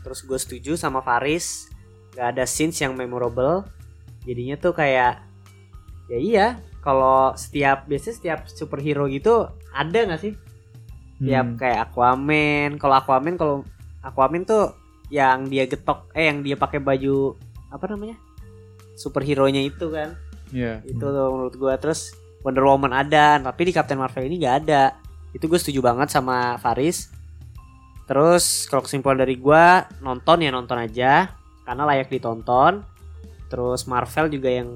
Terus 0.06 0.22
gue 0.22 0.38
setuju 0.38 0.78
sama 0.78 1.02
Faris, 1.02 1.66
nggak 2.14 2.38
ada 2.38 2.46
scenes 2.46 2.78
yang 2.78 2.94
memorable. 2.94 3.66
Jadinya 4.22 4.54
tuh 4.54 4.78
kayak 4.78 5.26
ya 6.06 6.18
iya, 6.22 6.46
kalau 6.86 7.34
setiap 7.34 7.90
biasanya 7.90 8.14
setiap 8.14 8.40
superhero 8.46 9.10
gitu 9.10 9.50
ada 9.74 9.98
nggak 10.06 10.22
sih? 10.22 10.38
Tiap 11.18 11.46
Hmm. 11.50 11.58
kayak 11.58 11.90
Aquaman. 11.90 12.78
Kalau 12.78 12.94
Aquaman 12.94 13.34
kalau 13.34 13.66
Aquaman 14.06 14.46
tuh 14.46 14.70
yang 15.10 15.50
dia 15.50 15.66
getok 15.66 16.14
eh 16.14 16.30
yang 16.30 16.46
dia 16.46 16.54
pakai 16.54 16.78
baju 16.78 17.34
apa 17.74 17.90
namanya? 17.90 18.14
Superhero-nya 19.00 19.64
itu 19.64 19.88
kan. 19.88 20.20
Iya. 20.52 20.82
itu 20.84 21.00
tuh 21.00 21.26
menurut 21.32 21.54
gua. 21.56 21.80
Terus 21.80 22.12
Wonder 22.44 22.68
Woman 22.68 22.92
ada 22.92 23.40
tapi 23.40 23.70
di 23.70 23.72
Captain 23.72 23.96
Marvel 23.96 24.28
ini 24.28 24.44
nggak 24.44 24.56
ada. 24.66 24.92
Itu 25.32 25.48
gue 25.48 25.56
setuju 25.56 25.80
banget 25.80 26.12
sama 26.12 26.60
Faris. 26.60 27.08
Terus 28.04 28.68
kalau 28.68 28.84
kesimpulan 28.84 29.22
dari 29.24 29.40
gua 29.40 29.88
nonton 30.04 30.44
ya 30.44 30.50
nonton 30.52 30.76
aja 30.76 31.32
karena 31.64 31.82
layak 31.88 32.12
ditonton. 32.12 32.84
Terus 33.48 33.88
Marvel 33.88 34.28
juga 34.28 34.50
yang 34.52 34.68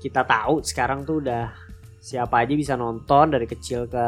kita 0.00 0.24
tahu 0.24 0.64
sekarang 0.64 1.04
tuh 1.04 1.20
udah 1.22 1.52
siapa 2.00 2.42
aja 2.42 2.56
bisa 2.56 2.74
nonton 2.74 3.28
dari 3.28 3.44
kecil 3.44 3.84
ke 3.84 4.04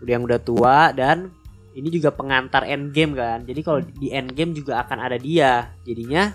udah 0.00 0.12
yang 0.12 0.24
udah 0.24 0.40
tua 0.40 0.92
dan 0.96 1.28
ini 1.74 1.90
juga 1.90 2.14
pengantar 2.14 2.64
endgame 2.64 3.12
kan. 3.18 3.38
Jadi 3.44 3.60
kalau 3.60 3.80
di 3.82 4.08
endgame 4.14 4.54
juga 4.56 4.80
akan 4.86 4.98
ada 5.04 5.18
dia. 5.18 5.74
Jadinya 5.82 6.30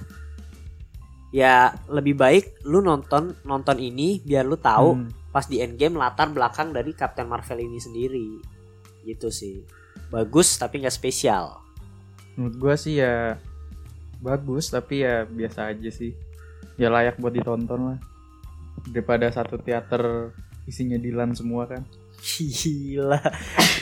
ya 1.30 1.72
lebih 1.86 2.14
baik 2.14 2.66
lu 2.66 2.82
nonton 2.82 3.38
nonton 3.44 3.78
ini 3.78 4.20
biar 4.20 4.44
lu 4.44 4.56
tahu 4.56 4.98
Hmm. 4.98 5.10
pas 5.30 5.46
di 5.46 5.62
endgame 5.62 5.94
latar 5.94 6.30
belakang 6.30 6.74
dari 6.74 6.90
Captain 6.92 7.30
Marvel 7.30 7.62
ini 7.62 7.78
sendiri 7.78 8.42
gitu 9.04 9.30
sih 9.30 9.62
bagus 10.10 10.58
tapi 10.58 10.82
nggak 10.82 10.94
spesial 10.94 11.62
Menurut 12.34 12.56
gua 12.56 12.74
sih 12.74 12.96
ya 12.96 13.36
bagus 14.18 14.72
tapi 14.72 15.04
ya 15.04 15.28
biasa 15.28 15.76
aja 15.76 15.92
sih. 15.92 16.16
Ya 16.80 16.88
layak 16.88 17.20
buat 17.20 17.36
ditonton 17.36 17.82
lah. 17.84 18.00
Daripada 18.88 19.28
satu 19.28 19.60
teater 19.60 20.32
isinya 20.64 20.96
Dilan 20.96 21.36
semua 21.36 21.68
kan. 21.68 21.84
gila 22.24 23.20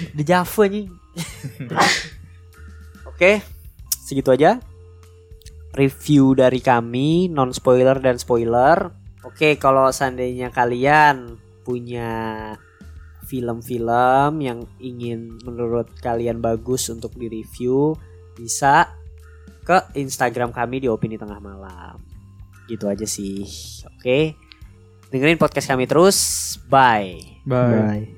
di 0.10 0.24
Java 0.26 0.64
nih 0.66 0.90
Oke, 3.10 3.42
segitu 4.02 4.30
aja 4.30 4.58
review 5.78 6.34
dari 6.34 6.58
kami 6.60 7.30
non 7.30 7.54
spoiler 7.54 8.02
dan 8.02 8.18
spoiler. 8.18 8.90
Oke, 9.22 9.62
kalau 9.62 9.94
seandainya 9.94 10.50
kalian 10.50 11.38
punya 11.62 12.10
film-film 13.28 14.40
yang 14.40 14.64
ingin 14.80 15.36
menurut 15.44 15.92
kalian 16.00 16.40
bagus 16.40 16.88
untuk 16.88 17.12
direview, 17.14 17.94
bisa 18.40 18.88
ke 19.68 19.84
Instagram 20.00 20.56
kami 20.56 20.80
di 20.80 20.88
opini 20.88 21.20
tengah 21.20 21.44
malam. 21.44 22.00
Gitu 22.72 22.88
aja 22.88 23.04
sih. 23.04 23.44
Oke. 24.00 24.40
Dengerin 25.12 25.40
podcast 25.40 25.68
kami 25.68 25.88
terus. 25.88 26.18
Bye. 26.72 27.44
Bye. 27.44 27.76
Bye. 27.76 28.08